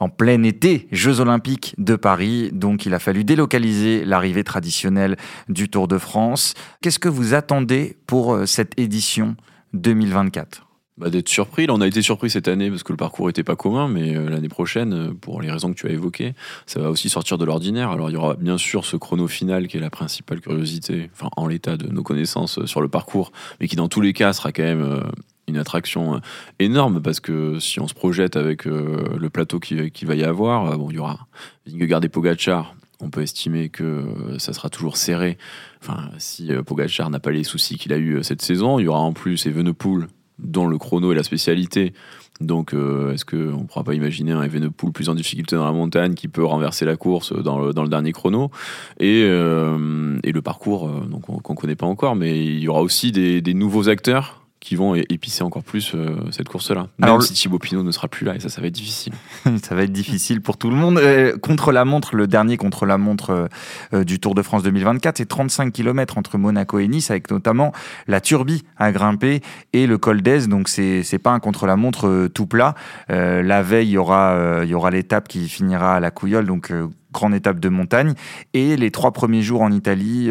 en 0.00 0.08
plein 0.08 0.44
été, 0.44 0.86
Jeux 0.92 1.18
Olympiques 1.18 1.74
de 1.76 1.96
Paris. 1.96 2.50
Donc, 2.52 2.86
il 2.86 2.94
a 2.94 3.00
fallu 3.00 3.24
délocaliser 3.24 4.04
l'arrivée 4.04 4.44
traditionnelle 4.44 5.16
du 5.48 5.68
Tour 5.68 5.88
de 5.88 5.98
France. 5.98 6.54
Qu'est-ce 6.80 7.00
que 7.00 7.08
vous 7.08 7.34
attendez 7.34 7.96
pour 8.06 8.32
euh, 8.32 8.46
cette 8.46 8.78
édition? 8.78 9.34
2024 9.74 10.66
Bah, 10.96 11.10
D'être 11.10 11.28
surpris. 11.28 11.66
On 11.68 11.80
a 11.80 11.86
été 11.86 12.02
surpris 12.02 12.30
cette 12.30 12.48
année 12.48 12.70
parce 12.70 12.82
que 12.82 12.92
le 12.92 12.96
parcours 12.96 13.28
était 13.30 13.44
pas 13.44 13.56
commun, 13.56 13.88
mais 13.88 14.16
euh, 14.16 14.28
l'année 14.28 14.48
prochaine, 14.48 14.92
euh, 14.92 15.14
pour 15.14 15.40
les 15.40 15.50
raisons 15.50 15.72
que 15.72 15.78
tu 15.78 15.86
as 15.86 15.90
évoquées, 15.90 16.34
ça 16.66 16.80
va 16.80 16.90
aussi 16.90 17.08
sortir 17.08 17.38
de 17.38 17.44
l'ordinaire. 17.44 17.90
Alors, 17.90 18.10
il 18.10 18.14
y 18.14 18.16
aura 18.16 18.34
bien 18.34 18.58
sûr 18.58 18.84
ce 18.84 18.96
chrono 18.96 19.28
final 19.28 19.68
qui 19.68 19.76
est 19.76 19.80
la 19.80 19.90
principale 19.90 20.40
curiosité, 20.40 21.10
enfin, 21.12 21.30
en 21.36 21.46
l'état 21.46 21.76
de 21.76 21.88
nos 21.88 22.02
connaissances 22.02 22.58
euh, 22.58 22.66
sur 22.66 22.80
le 22.80 22.88
parcours, 22.88 23.32
mais 23.60 23.68
qui, 23.68 23.76
dans 23.76 23.88
tous 23.88 24.00
les 24.00 24.12
cas, 24.12 24.32
sera 24.32 24.52
quand 24.52 24.62
même 24.62 25.02
une 25.46 25.56
attraction 25.56 26.20
énorme 26.58 27.00
parce 27.00 27.20
que 27.20 27.58
si 27.58 27.80
on 27.80 27.88
se 27.88 27.94
projette 27.94 28.36
avec 28.36 28.66
le 28.66 29.28
plateau 29.30 29.60
qu'il 29.60 29.90
qui 29.90 30.04
va 30.04 30.14
y 30.14 30.22
avoir, 30.22 30.76
bon, 30.76 30.90
il 30.90 30.96
y 30.96 30.98
aura 30.98 31.26
Vingegaard 31.66 32.04
et 32.04 32.08
Pogacar. 32.08 32.74
On 33.00 33.10
peut 33.10 33.22
estimer 33.22 33.68
que 33.68 33.84
euh, 33.84 34.38
ça 34.38 34.52
sera 34.52 34.70
toujours 34.70 34.96
serré. 34.96 35.38
Enfin, 35.80 36.10
si 36.18 36.52
euh, 36.52 36.62
Pogacar 36.62 37.10
n'a 37.10 37.20
pas 37.20 37.30
les 37.30 37.44
soucis 37.44 37.78
qu'il 37.78 37.92
a 37.92 37.96
eu 37.96 38.16
euh, 38.16 38.22
cette 38.22 38.42
saison, 38.42 38.78
il 38.78 38.84
y 38.84 38.88
aura 38.88 38.98
en 38.98 39.12
plus 39.12 39.46
Evenepoel 39.46 40.08
dont 40.38 40.66
le 40.66 40.78
chrono 40.78 41.12
est 41.12 41.16
la 41.16 41.22
spécialité. 41.24 41.92
Donc, 42.40 42.72
est-ce 42.72 43.24
qu'on 43.24 43.36
ne 43.36 43.66
pourra 43.66 43.82
pas 43.82 43.94
imaginer 43.94 44.30
un 44.30 44.42
Evenepoel 44.42 44.92
plus 44.92 45.08
en 45.08 45.16
difficulté 45.16 45.56
dans 45.56 45.64
la 45.64 45.72
montagne 45.72 46.14
qui 46.14 46.28
peut 46.28 46.44
renverser 46.44 46.84
la 46.84 46.96
course 46.96 47.32
dans 47.32 47.58
le, 47.58 47.88
dernier 47.88 48.12
chrono? 48.12 48.52
Et, 49.00 49.24
le 49.24 50.40
parcours, 50.40 50.88
qu'on 51.22 51.52
ne 51.52 51.58
connaît 51.58 51.74
pas 51.74 51.86
encore, 51.86 52.14
mais 52.14 52.38
il 52.38 52.60
y 52.60 52.68
aura 52.68 52.82
aussi 52.82 53.10
des 53.10 53.54
nouveaux 53.54 53.88
acteurs 53.88 54.47
qui 54.60 54.74
vont 54.74 54.94
épicer 54.94 55.44
encore 55.44 55.62
plus 55.62 55.92
euh, 55.94 56.16
cette 56.30 56.48
course-là. 56.48 56.88
Même 56.98 57.08
Alors, 57.08 57.22
si 57.22 57.32
Thibaut 57.32 57.58
Pinot 57.58 57.82
ne 57.84 57.92
sera 57.92 58.08
plus 58.08 58.24
là, 58.24 58.34
et 58.34 58.40
ça, 58.40 58.48
ça 58.48 58.60
va 58.60 58.66
être 58.66 58.74
difficile. 58.74 59.12
Ça 59.62 59.74
va 59.74 59.82
être 59.82 59.92
difficile 59.92 60.40
pour 60.40 60.56
tout 60.56 60.70
le 60.70 60.76
monde. 60.76 60.98
Euh, 60.98 61.36
contre 61.36 61.72
la 61.72 61.84
montre, 61.84 62.16
le 62.16 62.26
dernier 62.26 62.56
contre 62.56 62.86
la 62.86 62.98
montre 62.98 63.48
euh, 63.92 64.04
du 64.04 64.18
Tour 64.18 64.34
de 64.34 64.42
France 64.42 64.62
2024, 64.62 65.18
c'est 65.18 65.26
35 65.26 65.72
km 65.72 66.18
entre 66.18 66.38
Monaco 66.38 66.78
et 66.78 66.88
Nice, 66.88 67.10
avec 67.10 67.30
notamment 67.30 67.72
la 68.06 68.20
Turbie 68.20 68.64
à 68.76 68.92
grimper 68.92 69.42
et 69.72 69.86
le 69.86 69.98
col 69.98 70.22
d'Aise. 70.22 70.48
Donc 70.48 70.68
c'est 70.68 71.02
c'est 71.02 71.18
pas 71.18 71.30
un 71.30 71.40
contre 71.40 71.66
la 71.66 71.76
montre 71.76 72.28
tout 72.28 72.46
plat. 72.46 72.74
La 73.08 73.62
veille, 73.62 73.88
il 73.88 73.92
y 73.92 73.98
aura 73.98 74.64
y 74.64 74.74
aura 74.74 74.90
l'étape 74.90 75.28
qui 75.28 75.48
finira 75.48 75.96
à 75.96 76.00
la 76.00 76.10
Couillole, 76.10 76.46
donc 76.46 76.72
grande 77.12 77.34
étape 77.34 77.60
de 77.60 77.68
montagne. 77.68 78.14
Et 78.54 78.76
les 78.76 78.90
trois 78.90 79.12
premiers 79.12 79.42
jours 79.42 79.62
en 79.62 79.72
Italie, 79.72 80.30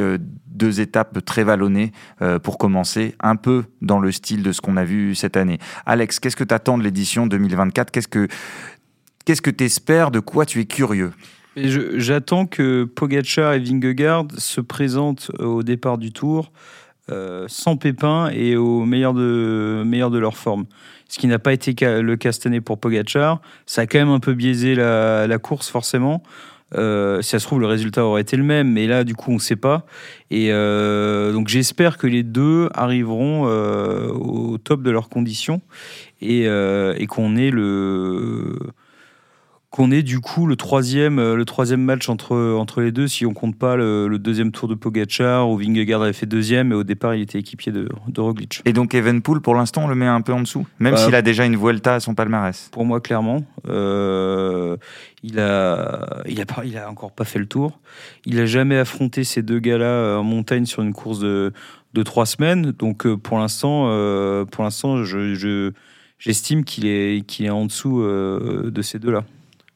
deux 0.58 0.82
étapes 0.82 1.24
très 1.24 1.43
vallonnées 1.43 1.91
euh, 2.22 2.39
pour 2.39 2.58
commencer, 2.58 3.15
un 3.22 3.36
peu 3.36 3.63
dans 3.82 4.00
le 4.00 4.12
style 4.12 4.43
de 4.43 4.52
ce 4.52 4.62
qu'on 4.62 4.78
a 4.78 4.84
vu 4.84 5.15
cette 5.15 5.38
année. 5.38 5.60
Alex, 5.86 6.20
qu'est-ce 6.20 6.36
que 6.36 6.43
tu 6.43 6.54
attends 6.54 6.78
de 6.78 6.84
l'édition 6.84 7.28
2024 7.28 7.91
Qu'est-ce 7.91 8.08
que 8.08 8.28
Qu'est-ce 9.26 9.41
que 9.41 9.52
tu 9.52 9.65
espères 9.65 10.10
De 10.10 10.22
quoi 10.22 10.46
tu 10.46 10.62
es 10.62 10.65
curieux? 10.65 11.12
J'attends 11.58 12.46
que 12.46 12.86
Pogacar 12.86 13.54
et 13.54 13.60
Vingegaard 13.60 14.28
se 14.38 14.62
présentent 14.62 15.32
au 15.39 15.63
départ 15.63 15.98
du 15.98 16.13
tour 16.13 16.52
euh, 17.12 17.46
sans 17.50 17.78
pépin 17.78 18.30
et 18.30 18.56
au 18.56 18.86
meilleur 18.86 19.13
de, 19.13 19.84
meilleur 19.86 20.12
de 20.12 20.17
leur 20.17 20.38
forme. 20.38 20.65
Ce 21.10 21.20
qui 21.20 21.28
n'a 21.28 21.39
pas 21.39 21.52
été 21.52 21.74
le 22.02 22.15
cas 22.15 22.32
cette 22.32 22.46
année 22.46 22.62
pour 22.62 22.80
Pogacar. 22.80 23.41
Ça 23.65 23.82
a 23.82 23.86
quand 23.86 23.98
même 23.98 24.10
un 24.10 24.20
peu 24.20 24.34
biaisé 24.34 24.76
la 24.76 25.38
course, 25.39 25.70
forcément. 25.70 26.24
Euh, 26.75 27.21
si 27.21 27.30
ça 27.30 27.39
se 27.39 27.45
trouve, 27.45 27.62
le 27.62 27.67
résultat 27.67 28.03
aurait 28.03 28.21
été 28.21 28.36
le 28.36 28.43
même, 28.43 28.71
mais 28.71 28.88
là, 28.88 29.03
du 29.03 29.15
coup, 29.15 29.32
on 29.32 29.36
ne 29.36 29.39
sait 29.39 29.56
pas. 29.56 29.86
Et 30.32 30.51
euh, 30.51 31.32
donc, 31.32 31.47
j'espère 31.47 31.97
que 31.97 32.08
les 32.08 32.23
deux 32.23 32.69
arriveront 32.73 33.47
euh, 33.47 34.10
au 34.10 34.58
top 34.58 34.82
de 34.82 34.91
leurs 34.91 35.10
conditions 35.10 35.62
et, 36.21 36.43
et 36.45 37.08
qu'on 37.08 37.36
ait 37.36 37.51
le 37.51 38.58
qu'on 39.78 39.92
ait 39.92 40.02
du 40.02 40.20
coup 40.20 40.48
le 40.48 40.56
troisième, 40.56 41.20
euh, 41.20 41.36
le 41.36 41.46
troisième 41.46 41.82
match 41.84 42.10
entre, 42.10 42.36
entre 42.56 42.82
les 42.82 42.92
deux, 42.92 43.08
si 43.08 43.28
on 43.28 43.34
compte 43.36 43.56
pas 43.56 43.76
le, 43.76 44.08
le 44.08 44.18
deuxième 44.18 44.52
tour 44.52 44.68
de 44.68 44.74
Pogacar, 44.74 45.48
où 45.48 45.56
Vingegaard 45.58 46.02
avait 46.02 46.13
fait 46.13 46.26
deuxième, 46.26 46.72
et 46.72 46.76
au 46.76 46.84
départ 46.84 47.13
il 47.13 47.22
était 47.22 47.38
équipier 47.38 47.72
de, 47.72 47.88
de 48.08 48.22
Roglic. 48.22 48.62
Et 48.66 48.74
donc 48.74 48.96
Evenpool, 48.96 49.40
pour 49.40 49.54
l'instant, 49.54 49.84
on 49.86 49.88
le 49.88 49.94
met 49.96 50.08
un 50.08 50.22
peu 50.22 50.34
en 50.34 50.42
dessous, 50.42 50.66
même 50.80 50.96
Bah, 50.96 50.98
s'il 51.06 51.13
a 51.13 51.22
déjà 51.22 51.46
une 51.46 51.56
Vuelta 51.56 51.94
à 51.96 52.00
son 52.00 52.16
palmarès. 52.16 52.70
Pour 52.72 52.86
moi, 52.86 53.00
clairement, 53.02 53.44
euh, 53.70 54.78
il 55.22 55.40
a, 55.40 56.24
il 56.28 56.42
a 56.42 56.46
pas, 56.46 56.63
il 56.66 56.76
a 56.78 56.90
encore 56.90 57.12
pas 57.12 57.24
fait 57.26 57.40
le 57.40 57.46
tour. 57.46 57.80
Il 58.26 58.40
a 58.40 58.46
jamais 58.48 58.78
affronté 58.78 59.24
ces 59.24 59.44
deux 59.44 59.60
gars-là 59.60 59.86
euh, 59.86 60.18
en 60.18 60.24
montagne 60.24 60.66
sur 60.66 60.82
une 60.82 60.94
course 60.94 61.20
de, 61.20 61.54
de 61.94 62.04
trois 62.04 62.26
semaines. 62.26 62.72
Donc 62.72 63.08
pour 63.16 63.38
l'instant, 63.38 63.86
euh, 63.90 64.44
pour 64.46 64.63
l'instant, 64.63 65.04
je, 65.04 65.36
je- 65.36 65.72
j'estime 66.20 66.63
qu'il 66.63 66.88
est, 66.88 67.24
qu'il 67.28 67.46
est 67.46 67.52
en 67.52 67.66
dessous 67.66 68.02
euh, 68.02 68.72
de 68.72 68.82
ces 68.82 68.98
deux-là. 69.00 69.24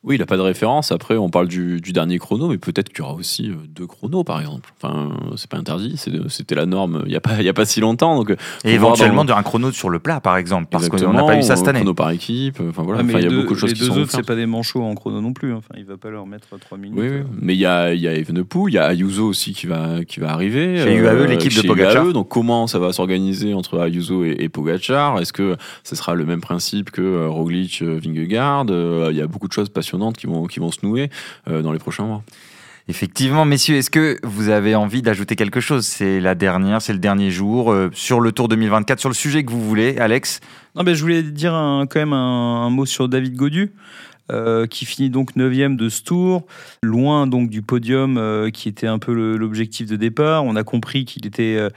Oui, 0.04 0.16
il 0.16 0.20
n'a 0.20 0.26
pas 0.26 0.36
de 0.38 0.42
référence. 0.42 0.92
Après, 0.92 1.16
on 1.16 1.30
parle 1.30 1.48
du, 1.48 1.80
du 1.80 1.94
dernier 1.94 2.18
chrono, 2.18 2.48
mais 2.48 2.58
peut-être 2.58 2.90
qu'il 2.90 3.00
y 3.00 3.02
aura 3.04 3.14
aussi 3.14 3.52
euh, 3.52 3.56
deux 3.70 3.86
chronos, 3.86 4.24
par 4.24 4.40
exemple. 4.40 4.74
Enfin, 4.82 5.12
c'est 5.36 5.48
pas 5.48 5.58
interdit. 5.58 5.96
C'était 6.28 6.56
la 6.56 6.66
norme 6.66 7.04
il 7.06 7.10
n'y 7.10 7.16
a, 7.16 7.22
pas- 7.22 7.36
il 7.38 7.46
y 7.46 7.50
a 7.50 7.54
pas 7.54 7.66
si 7.66 7.82
longtemps. 7.82 8.16
Donc, 8.16 8.32
euh, 8.32 8.36
Et 8.66 8.72
éventuellement 8.74 9.24
dans- 9.26 9.36
un 9.38 9.44
chrono 9.44 9.72
sur 9.72 9.90
le 9.92 10.00
plat, 10.00 10.20
par 10.20 10.38
exemple, 10.38 10.70
parce 10.72 10.90
qu'on 10.90 11.14
n'a 11.14 11.24
pas 11.24 11.38
eu 11.38 11.44
ça 11.44 11.56
cette 11.56 11.68
année. 11.68 11.82
Chrono 11.82 11.94
par 11.94 12.10
équipe. 12.10 12.60
euh, 12.62 12.70
Enfin, 12.72 12.82
voilà. 12.82 13.02
Ah, 13.02 13.04
mais 13.04 13.14
Enfin, 13.14 13.20
il 13.20 13.24
y 13.26 13.26
a 13.28 13.30
les 13.30 13.36
deux- 13.36 13.42
beaucoup 13.44 13.54
de 13.54 13.60
choses 13.60 13.70
les 13.70 13.76
qui 13.76 13.82
deux 13.82 13.86
sont 13.86 13.92
autres, 13.92 14.02
offertes. 14.06 14.24
c'est 14.24 14.28
pas 14.28 14.36
des 14.36 14.48
manchots 14.48 14.82
en 14.82 14.96
chrono 14.96 15.22
non 15.22 15.34
plus. 15.34 15.54
hein. 15.54 15.58
Enfin, 15.60 15.76
il 15.78 15.86
va 15.86 15.98
pas 15.98 16.10
leur 16.10 16.26
mettre 16.26 16.48
3 16.60 16.80
minutes. 16.80 16.98
Oui, 17.00 17.08
oui. 17.08 17.22
mais 17.40 17.54
il 17.54 17.60
y 17.60 17.68
a, 17.68 17.94
il 17.94 18.02
y 18.02 18.08
a 18.08 18.14
Evenepoel, 18.16 18.72
il 18.74 18.76
y 18.78 18.80
a 18.80 18.86
Ayuso 18.86 19.28
aussi 19.28 19.54
qui 19.54 19.68
va, 19.68 20.04
qui 20.04 20.20
va 20.20 20.32
arriver. 20.32 20.78
Chez 20.78 20.96
UAE, 20.96 21.28
l'équipe 21.28 21.54
de 21.56 21.68
Pogacar. 21.68 22.08
UAE. 22.08 22.14
donc 22.14 22.28
comment 22.28 22.66
ça 22.66 22.80
va 22.80 22.92
s'organiser 22.92 23.54
entre 23.54 23.80
Ayuso 23.80 24.24
et, 24.26 24.36
et 24.40 24.50
Pogacar? 24.50 25.20
Est-ce 25.20 25.32
que 25.32 25.58
ce 25.84 25.96
sera 25.96 26.16
le 26.16 26.26
même 26.26 26.42
principe 26.42 26.90
que 26.90 27.28
Roglic, 27.28 27.84
Vingegaard? 27.84 28.66
Il 29.12 29.16
y 29.16 29.22
a 29.22 29.28
beaucoup 29.28 29.48
de 29.48 29.54
choses 29.54 29.70
passionnantes 29.70 29.91
qui 30.18 30.28
vont, 30.28 30.46
qui 30.48 30.60
vont 30.60 30.72
se 30.72 30.86
nouer 30.86 31.10
euh, 31.50 31.62
dans 31.62 31.72
les 31.72 31.80
prochains 31.80 32.04
mois. 32.06 32.24
Effectivement, 32.88 33.46
messieurs, 33.46 33.76
est-ce 33.78 33.90
que 33.92 34.18
vous 34.24 34.50
avez 34.50 34.74
envie 34.76 35.02
d'ajouter 35.02 35.36
quelque 35.36 35.60
chose? 35.60 35.86
C'est 35.86 36.20
la 36.20 36.34
dernière, 36.36 36.82
c'est 36.82 36.94
le 36.94 37.00
dernier 37.00 37.30
jour 37.30 37.72
euh, 37.72 37.90
sur 37.94 38.20
le 38.20 38.32
Tour 38.32 38.48
2024, 38.48 39.00
sur 39.00 39.10
le 39.10 39.16
sujet 39.16 39.44
que 39.44 39.52
vous 39.52 39.62
voulez, 39.68 39.98
Alex? 39.98 40.40
Non, 40.76 40.84
mais 40.84 40.96
je 40.96 41.02
voulais 41.02 41.22
dire 41.24 41.54
un- 41.54 41.86
quand 41.88 42.00
même 42.00 42.14
un, 42.14 42.66
un 42.66 42.70
mot 42.70 42.86
sur 42.86 43.08
David 43.08 43.36
Godu. 43.36 43.72
euh, 44.32 44.66
qui 44.66 44.86
finit 44.86 45.10
donc 45.10 45.36
9 45.36 45.76
de 45.76 45.90
ce 45.90 46.04
tour, 46.04 46.46
loin 46.84 47.28
donc 47.28 47.50
du 47.50 47.62
podium 47.62 48.18
euh, 48.18 48.50
qui 48.50 48.70
était 48.70 48.88
un 48.88 48.98
peu 48.98 49.36
l'objectif 49.36 49.88
de 49.88 49.98
départ. 49.98 50.46
On 50.46 50.56
a 50.56 50.64
compris 50.64 51.04
qu'il 51.04 51.26
était, 51.28 51.58
euh, 51.58 51.70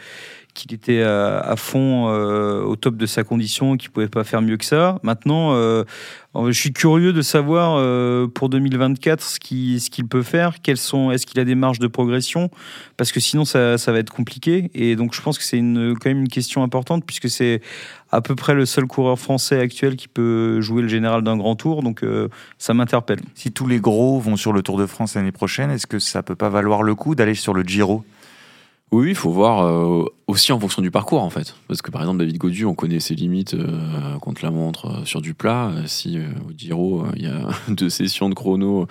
qu'il 0.55 0.73
était 0.73 1.03
à, 1.03 1.41
à 1.41 1.57
fond 1.57 2.09
euh, 2.09 2.63
au 2.63 2.77
top 2.77 2.97
de 2.97 3.07
sa 3.07 3.25
condition, 3.25 3.77
qu'il 3.77 3.91
pouvait 3.91 4.09
pas 4.09 4.25
faire 4.25 4.41
mieux 4.41 4.57
que 4.57 4.65
ça. 4.65 4.99
Maintenant, 5.03 5.53
euh, 5.55 5.85
je 6.37 6.59
suis 6.59 6.73
curieux 6.73 7.13
de 7.13 7.23
savoir 7.23 7.77
euh, 7.77 8.27
pour 8.27 8.49
2024 8.49 9.23
ce 9.23 9.39
qu'il 9.39 10.09
peut 10.09 10.23
faire, 10.23 10.61
quels 10.63 10.77
sont, 10.77 11.13
est-ce 11.13 11.27
qu'il 11.27 11.39
a 11.39 11.45
des 11.45 11.55
marges 11.55 11.79
de 11.79 11.87
progression, 11.87 12.51
parce 12.97 13.13
que 13.13 13.21
sinon 13.21 13.45
ça, 13.45 13.77
va 13.77 13.99
être 13.99 14.11
compliqué. 14.11 14.71
Et 14.75 14.97
donc 14.97 15.15
je 15.15 15.23
pense 15.23 15.39
que 15.39 15.45
c'est 15.45 15.59
quand 15.59 16.07
même 16.07 16.21
une 16.21 16.29
question 16.29 16.63
importante 16.63 17.05
puisque 17.07 17.31
c'est 17.31 17.61
à 18.11 18.21
peu 18.21 18.35
près 18.35 18.55
le 18.55 18.67
seul 18.67 18.87
coureur 18.87 19.19
français 19.19 19.61
actuel 19.61 19.97
qui 19.97 20.09
peut 20.09 20.61
jouer 20.61 20.83
le 20.83 20.89
général 20.89 21.23
d'un 21.23 21.37
grand 21.37 21.55
tour, 21.55 21.83
donc 21.83 22.03
euh, 22.03 22.29
ça 22.59 22.75
m'interpelle. 22.75 23.21
Si 23.35 23.53
tous 23.53 23.67
les 23.67 23.79
gros 23.79 24.19
vont 24.19 24.37
sur 24.37 24.53
le 24.53 24.63
Tour 24.63 24.79
de 24.79 24.87
France 24.87 25.15
l'année 25.15 25.33
prochaine, 25.33 25.71
est-ce 25.71 25.87
que 25.87 26.01
ça 26.01 26.23
peut 26.23 26.37
pas 26.37 26.49
valoir 26.49 26.83
le 26.83 26.95
coup 26.95 27.15
d'aller 27.15 27.35
sur 27.35 27.55
le 27.55 27.63
Giro? 27.63 28.05
Oui, 28.95 29.09
il 29.09 29.15
faut 29.17 29.31
voir 29.31 29.65
euh, 29.65 30.05
aussi 30.29 30.53
en 30.53 30.61
fonction 30.61 30.81
du 30.81 30.93
parcours 30.93 31.23
en 31.23 31.31
fait. 31.31 31.57
Parce 31.67 31.83
que 31.83 31.91
par 31.91 32.03
exemple, 32.03 32.19
David 32.19 32.39
Godu, 32.39 32.65
on 32.65 32.75
connaît 32.75 33.01
ses 33.01 33.17
limites 33.17 33.55
euh, 33.55 34.19
contre 34.21 34.45
la 34.45 34.53
montre 34.53 34.87
euh, 34.87 35.05
sur 35.05 35.21
du 35.21 35.35
plat. 35.35 35.73
Si 35.87 36.17
au 36.19 36.53
Giro, 36.57 37.05
il 37.17 37.25
y 37.25 37.27
a 37.27 37.49
deux 37.69 37.91
sessions 37.91 38.29
de 38.29 38.35
chrono 38.35 38.87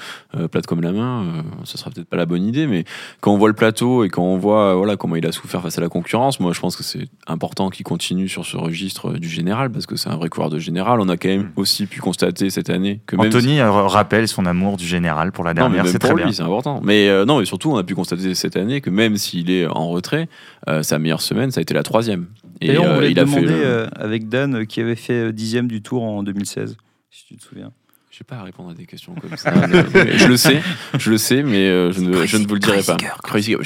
plates 0.52 0.66
comme 0.66 0.82
la 0.82 0.92
main, 0.92 1.44
ce 1.64 1.78
sera 1.78 1.90
peut-être 1.90 2.10
pas 2.10 2.18
la 2.18 2.26
bonne 2.26 2.44
idée. 2.44 2.68
Mais 2.68 2.84
quand 3.22 3.34
on 3.34 3.38
voit 3.38 3.48
le 3.48 3.54
plateau 3.54 4.04
et 4.04 4.10
quand 4.10 4.24
on 4.24 4.38
voit 4.38 4.76
voilà, 4.76 4.98
comment 4.98 5.16
il 5.16 5.26
a 5.26 5.32
souffert 5.32 5.62
face 5.62 5.78
à 5.78 5.82
la 5.82 5.90
concurrence, 5.90 6.40
moi 6.42 6.52
je 6.52 6.60
pense 6.60 6.76
que 6.76 6.84
c'est 6.84 7.08
important 7.28 7.70
qu'il 7.70 7.86
continue 7.86 8.28
sur 8.28 8.46
ce 8.46 8.58
registre 8.58 9.14
du 9.14 9.30
général 9.30 9.72
parce 9.72 9.86
que 9.86 9.96
c'est 9.96 10.10
un 10.10 10.18
vrai 10.18 10.28
coureur 10.28 10.50
de 10.50 10.60
général. 10.60 11.00
On 11.00 11.08
a 11.08 11.16
quand 11.16 11.30
même 11.30 11.52
aussi 11.56 11.86
pu 11.86 12.02
constater 12.02 12.50
cette 12.50 12.70
année 12.70 13.00
que 13.06 13.16
même 13.16 13.28
Anthony 13.28 13.62
rappelle 13.62 14.28
son 14.28 14.46
amour 14.46 14.76
du 14.76 14.86
général 14.86 15.32
pour 15.32 15.46
la 15.46 15.54
mais 15.54 15.62
dernière, 15.62 15.88
c'est 15.88 16.00
très 16.00 16.14
lui, 16.14 16.24
bien. 16.24 16.32
c'est 16.34 16.44
important. 16.44 16.82
Mais 16.84 17.26
non, 17.26 17.40
et 17.40 17.46
surtout, 17.46 17.72
on 17.72 17.78
a 17.78 17.84
pu 17.84 17.96
constater 17.96 18.36
cette 18.36 18.58
année 18.58 18.82
que 18.82 18.90
même 18.90 19.16
s'il 19.16 19.50
est 19.50 19.66
en 19.68 19.83
retrait, 19.90 20.28
euh, 20.70 20.84
sa 20.84 21.00
meilleure 21.00 21.22
semaine, 21.22 21.52
ça 21.52 21.60
a 21.60 21.62
été 21.62 21.74
la 21.74 21.84
troisième. 21.84 22.28
Et 22.62 22.78
on 22.78 22.86
euh, 22.86 22.96
voulait 22.96 23.12
il 23.12 23.20
a 23.20 23.26
fait. 23.26 23.42
demander 23.42 23.54
euh, 23.54 23.88
avec 23.96 24.30
Dan 24.30 24.56
euh, 24.56 24.66
qui 24.66 24.82
avait 24.82 24.96
fait 24.96 25.34
dixième 25.34 25.68
du 25.68 25.82
tour 25.82 26.04
en 26.04 26.24
2016, 26.24 26.78
si 27.12 27.26
tu 27.26 27.36
te 27.36 27.44
souviens. 27.44 27.72
Je 28.10 28.20
sais 28.20 28.24
pas 28.24 28.36
à 28.36 28.44
répondre 28.44 28.70
à 28.70 28.74
des 28.76 28.86
questions 28.86 29.16
comme 29.16 29.36
ça. 29.38 29.52
mais 29.96 30.20
je 30.20 30.28
le 30.28 30.38
sais, 30.38 30.62
je 31.00 31.10
le 31.10 31.18
sais, 31.18 31.42
mais 31.42 31.66
je, 31.92 32.00
ne, 32.00 32.28
je 32.28 32.38
ne 32.38 32.46
vous 32.46 32.54
le 32.54 32.60
dirai 32.60 32.84
pas. 32.84 32.96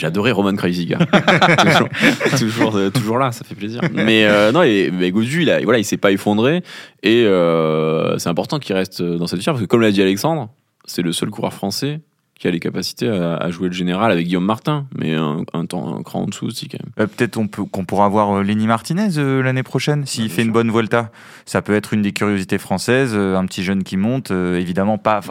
Adoré 0.03 0.31
Roman 0.31 0.55
Kreuziger. 0.55 0.95
toujours, 1.59 1.89
toujours, 2.39 2.91
toujours 2.93 3.17
là, 3.17 3.33
ça 3.33 3.43
fait 3.43 3.55
plaisir. 3.55 3.81
Mais 3.91 4.23
euh, 4.23 4.53
non, 4.53 4.63
et, 4.63 4.89
mais 4.89 5.11
Godu, 5.11 5.41
il 5.41 5.49
a, 5.49 5.59
voilà, 5.61 5.79
il 5.79 5.83
s'est 5.83 5.97
pas 5.97 6.13
effondré 6.13 6.63
et 7.03 7.25
euh, 7.25 8.17
c'est 8.19 8.29
important 8.29 8.57
qu'il 8.59 8.73
reste 8.73 9.01
dans 9.01 9.27
cette 9.27 9.39
filière 9.39 9.55
parce 9.55 9.65
que 9.65 9.69
comme 9.69 9.81
l'a 9.81 9.91
dit 9.91 10.01
Alexandre, 10.01 10.49
c'est 10.85 11.01
le 11.01 11.11
seul 11.11 11.29
coureur 11.29 11.53
français 11.53 11.99
qui 12.39 12.47
a 12.47 12.51
les 12.51 12.59
capacités 12.59 13.07
à, 13.09 13.35
à 13.37 13.49
jouer 13.49 13.67
le 13.67 13.73
général 13.73 14.11
avec 14.11 14.25
Guillaume 14.27 14.45
Martin, 14.45 14.85
mais 14.97 15.13
un, 15.15 15.43
un 15.53 15.65
temps 15.65 15.95
un 15.97 16.03
cran 16.03 16.21
en 16.21 16.25
dessous 16.27 16.45
aussi 16.45 16.67
quand 16.67 16.77
même. 16.83 16.91
Euh, 16.99 17.07
Peut-être 17.07 17.37
on 17.37 17.47
peut- 17.47 17.65
qu'on 17.65 17.85
pourra 17.85 18.07
voir 18.09 18.37
euh, 18.37 18.43
Lenny 18.43 18.67
Martinez 18.67 19.17
euh, 19.17 19.41
l'année 19.41 19.63
prochaine 19.63 20.05
s'il 20.05 20.23
Ouais, 20.23 20.29
fait 20.29 20.43
une 20.43 20.51
bonne 20.51 20.69
Volta. 20.71 21.11
Ça 21.45 21.61
peut 21.61 21.73
être 21.75 21.93
une 21.93 22.01
des 22.01 22.11
curiosités 22.13 22.57
françaises, 22.57 23.15
un 23.15 23.45
petit 23.45 23.63
jeune 23.63 23.83
qui 23.83 23.97
monte, 23.97 24.31
évidemment 24.31 24.97
pas, 24.97 25.21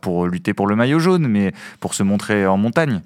pour 0.00 0.26
lutter 0.26 0.54
pour 0.54 0.66
le 0.66 0.74
maillot 0.76 0.98
jaune, 0.98 1.28
mais 1.28 1.52
pour 1.80 1.94
se 1.94 2.02
montrer 2.02 2.46
en 2.46 2.56
montagne. 2.56 3.02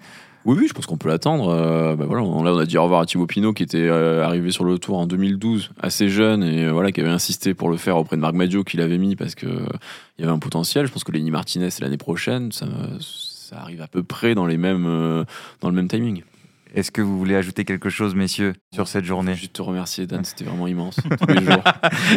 Oui, 0.46 0.56
oui, 0.58 0.66
je 0.68 0.72
pense 0.72 0.86
qu'on 0.86 0.96
peut 0.96 1.10
l'attendre. 1.10 1.50
Euh, 1.50 1.96
bah 1.96 2.06
voilà, 2.06 2.22
on, 2.22 2.42
là, 2.42 2.54
on 2.54 2.58
a 2.58 2.64
dit 2.64 2.78
au 2.78 2.82
revoir 2.84 3.02
à 3.02 3.06
Thibaut 3.06 3.26
Pinot 3.26 3.52
qui 3.52 3.62
était 3.62 3.76
euh, 3.76 4.24
arrivé 4.24 4.50
sur 4.50 4.64
le 4.64 4.78
tour 4.78 4.96
en 4.98 5.06
2012, 5.06 5.70
assez 5.82 6.08
jeune 6.08 6.42
et 6.42 6.64
euh, 6.64 6.72
voilà, 6.72 6.92
qui 6.92 7.00
avait 7.02 7.10
insisté 7.10 7.52
pour 7.52 7.68
le 7.68 7.76
faire 7.76 7.98
auprès 7.98 8.16
de 8.16 8.22
Marc 8.22 8.32
Madio 8.32 8.64
qui 8.64 8.78
l'avait 8.78 8.96
mis 8.96 9.16
parce 9.16 9.34
euh, 9.44 9.66
il 10.18 10.22
y 10.22 10.24
avait 10.24 10.32
un 10.34 10.38
potentiel. 10.38 10.86
Je 10.86 10.92
pense 10.92 11.04
que 11.04 11.12
Lenny 11.12 11.30
Martinez 11.30 11.68
c'est 11.68 11.82
l'année 11.82 11.98
prochaine, 11.98 12.52
ça, 12.52 12.64
ça 13.50 13.58
arrive 13.60 13.82
à 13.82 13.88
peu 13.88 14.04
près 14.04 14.34
dans 14.36 14.46
les 14.46 14.56
mêmes 14.56 14.86
euh, 14.86 15.24
dans 15.60 15.68
le 15.68 15.74
même 15.74 15.88
timing. 15.88 16.22
Est-ce 16.72 16.92
que 16.92 17.02
vous 17.02 17.18
voulez 17.18 17.34
ajouter 17.34 17.64
quelque 17.64 17.90
chose, 17.90 18.14
messieurs, 18.14 18.52
sur 18.72 18.86
cette 18.86 19.04
journée? 19.04 19.34
Juste 19.34 19.54
te 19.54 19.62
remercier 19.62 20.06
Dan, 20.06 20.22
c'était 20.24 20.44
vraiment 20.44 20.68
immense 20.68 20.94
tous 21.20 21.26
les 21.34 21.44
jours. 21.44 21.64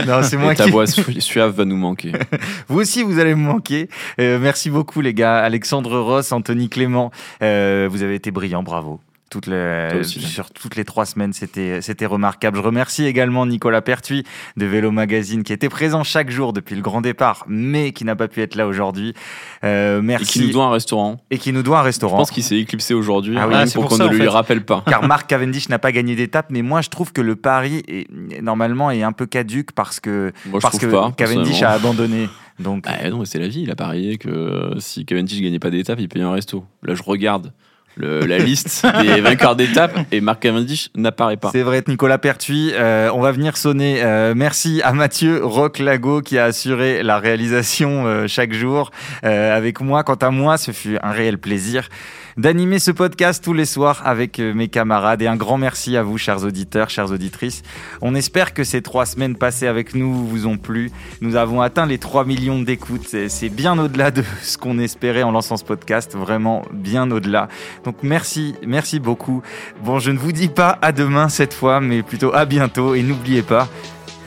Non, 0.06 0.22
c'est 0.22 0.38
moi 0.38 0.54
Et 0.54 0.56
ta 0.56 0.66
qui. 0.66 0.70
voix 0.70 0.86
su- 0.86 1.22
suave 1.22 1.56
va 1.56 1.66
nous 1.66 1.76
manquer. 1.76 2.12
Vous 2.68 2.80
aussi, 2.80 3.02
vous 3.02 3.18
allez 3.18 3.34
me 3.34 3.42
manquer. 3.42 3.90
Euh, 4.20 4.38
merci 4.40 4.70
beaucoup, 4.70 5.02
les 5.02 5.16
gars. 5.16 5.40
Alexandre 5.40 5.98
Ross, 6.00 6.32
Anthony 6.32 6.70
Clément, 6.70 7.10
euh, 7.42 7.88
vous 7.90 8.04
avez 8.04 8.14
été 8.14 8.30
brillants, 8.30 8.62
bravo. 8.62 9.00
Toutes 9.34 9.48
les, 9.48 9.90
aussi, 10.00 10.22
sur 10.22 10.52
toutes 10.52 10.76
les 10.76 10.86
trois 10.86 11.08
semaines, 11.08 11.34
c'était 11.34 11.82
c'était 11.82 12.06
remarquable. 12.06 12.58
Je 12.58 12.62
remercie 12.62 13.06
également 13.08 13.48
Nicolas 13.48 13.82
Pertuis 13.82 14.24
de 14.58 14.66
Vélo 14.68 14.92
Magazine 14.92 15.42
qui 15.42 15.52
était 15.54 15.70
présent 15.70 16.04
chaque 16.04 16.30
jour 16.30 16.54
depuis 16.54 16.76
le 16.76 16.84
grand 16.84 17.02
départ, 17.02 17.44
mais 17.48 17.94
qui 17.94 18.06
n'a 18.06 18.16
pas 18.16 18.28
pu 18.28 18.42
être 18.44 18.54
là 18.54 18.68
aujourd'hui. 18.68 19.16
Euh, 19.64 20.00
Et 20.00 20.02
merci 20.04 20.40
qui 20.40 20.46
nous 20.46 20.52
doit 20.52 20.66
un 20.66 20.72
restaurant. 20.72 21.20
et 21.32 21.40
qui 21.40 21.52
nous 21.52 21.64
doit 21.64 21.80
un 21.80 21.82
Je 21.82 21.86
restaurant. 21.86 22.18
pense 22.18 22.30
qu'il 22.30 22.44
s'est 22.44 22.58
éclipsé 22.60 22.94
aujourd'hui 22.94 23.36
Ah 23.40 23.48
oui, 23.48 23.56
rien 23.56 23.66
c'est 23.66 23.74
pour 23.74 23.88
pour 23.88 23.98
qu'on 23.98 24.04
ne 24.04 24.10
en 24.10 24.12
lui 24.12 24.28
rappelle 24.28 24.64
pas. 24.64 24.84
car 24.88 25.02
Marc 25.08 25.28
Cavendish 25.28 25.68
n'a 25.68 25.80
pas 25.80 25.92
gagné 25.92 26.16
d'étape, 26.16 26.52
mais 26.52 26.62
moi 26.62 26.82
je 26.82 26.90
trouve 26.90 27.12
que 27.12 27.22
le 27.22 27.36
pari 27.36 27.82
est, 27.88 28.08
normalement 28.44 28.92
est 28.92 29.02
un 29.02 29.14
peu 29.14 29.26
caduque 29.26 29.72
parce 29.72 30.00
que 30.00 30.32
Moi 30.46 30.60
je 30.60 30.62
parce 30.62 30.78
que 30.78 30.86
pas. 30.86 31.12
Cavendish 31.18 31.64
a 31.64 31.72
abandonné. 31.72 32.30
Donc 32.60 32.84
Ah 32.88 33.10
non, 33.10 33.26
c'est 33.26 33.40
la 33.40 33.48
vie. 33.48 33.62
Il 33.64 33.72
a 33.72 33.76
parié 33.76 34.20
que 34.20 34.76
si 34.78 35.06
Cavendish 35.06 35.42
gagnait 35.42 35.58
pas 35.58 35.72
d'étape, 35.72 36.00
il 36.00 36.08
payait 36.08 36.24
un 36.24 36.32
resto. 36.34 36.66
Là, 36.84 36.94
je 36.94 37.02
regarde 37.02 37.52
le- 37.96 38.22
la 38.22 38.38
liste 38.40 38.86
des 39.02 39.22
vainqueurs 39.22 39.56
d'étape 39.56 39.98
et 40.12 40.22
Marc 40.22 40.42
Cavendish 40.42 40.90
n'apparaît 40.96 41.38
pas. 41.38 41.50
C'est 41.52 41.62
vrai, 41.62 41.84
Nicolas 41.88 42.18
Pertuis. 42.18 42.72
Euh, 42.74 43.10
on 43.14 43.22
va 43.22 43.32
venir 43.32 43.58
sonner. 43.58 44.02
Euh, 44.04 44.34
merci 44.36 44.82
à 44.84 44.94
Mathieu 44.94 45.44
Roch-Lago 45.46 46.22
qui 46.22 46.38
a 46.38 46.46
assuré 46.46 47.04
la 47.04 47.20
réalisation 47.20 48.06
euh, 48.08 48.28
chaque 48.28 48.54
jour 48.54 48.92
euh, 49.26 49.56
avec 49.56 49.82
moi. 49.82 50.04
Quant 50.04 50.16
à 50.16 50.30
moi, 50.32 50.58
ce 50.58 50.72
fut 50.72 50.98
un 51.04 51.12
réel 51.12 51.38
plaisir 51.38 51.90
d'animer 52.38 52.80
ce 52.80 52.92
podcast 52.92 53.44
tous 53.44 53.54
les 53.54 53.66
soirs 53.66 54.02
avec 54.06 54.40
euh, 54.40 54.54
mes 54.54 54.68
camarades. 54.68 55.22
Et 55.22 55.28
un 55.28 55.36
grand 55.36 55.58
merci 55.58 55.98
à 55.98 56.04
vous, 56.04 56.18
chers 56.18 56.44
auditeurs, 56.44 56.90
chères 56.90 57.12
auditrices. 57.12 57.62
On 58.02 58.16
espère 58.16 58.54
que 58.54 58.64
ces 58.64 58.82
trois 58.82 59.06
semaines 59.06 59.36
passées 59.36 59.68
avec 59.68 59.96
nous 59.96 60.14
vous 60.28 60.48
ont 60.48 60.58
plu. 60.58 60.92
Nous 61.22 61.36
avons 61.36 61.62
atteint 61.62 61.86
les 61.86 61.98
3 61.98 62.26
millions 62.26 62.62
d'écoutes. 62.62 63.08
C'est- 63.08 63.30
C'est 63.30 63.50
bien 63.50 63.78
au-delà 63.78 64.12
de 64.12 64.24
ce 64.42 64.58
qu'on 64.58 64.80
espérait 64.80 65.24
en 65.24 65.32
lançant 65.32 65.58
ce 65.58 65.64
podcast. 65.64 66.16
Vraiment 66.16 66.64
bien 66.72 67.10
au-delà. 67.12 67.48
Donc 67.84 67.98
merci, 68.04 68.56
merci 68.66 69.00
beaucoup. 69.00 69.42
Bon, 69.84 70.00
je 70.00 70.12
ne 70.12 70.18
vous 70.18 70.32
dis 70.32 70.48
pas 70.50 70.78
à 70.82 70.92
demain 70.92 71.30
cette 71.30 71.54
fois, 71.54 71.80
mais 71.82 72.04
plutôt 72.04 72.34
à 72.34 72.46
bientôt. 72.46 72.96
Et 72.96 73.04
n'oubliez 73.04 73.42
pas, 73.42 73.68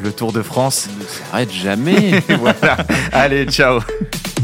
le 0.02 0.12
Tour 0.12 0.32
de 0.32 0.42
France. 0.42 0.88
Ne 0.98 1.04
s'arrête 1.04 1.52
jamais. 1.52 2.20
voilà. 2.38 2.76
Allez, 3.12 3.46
ciao. 3.46 3.80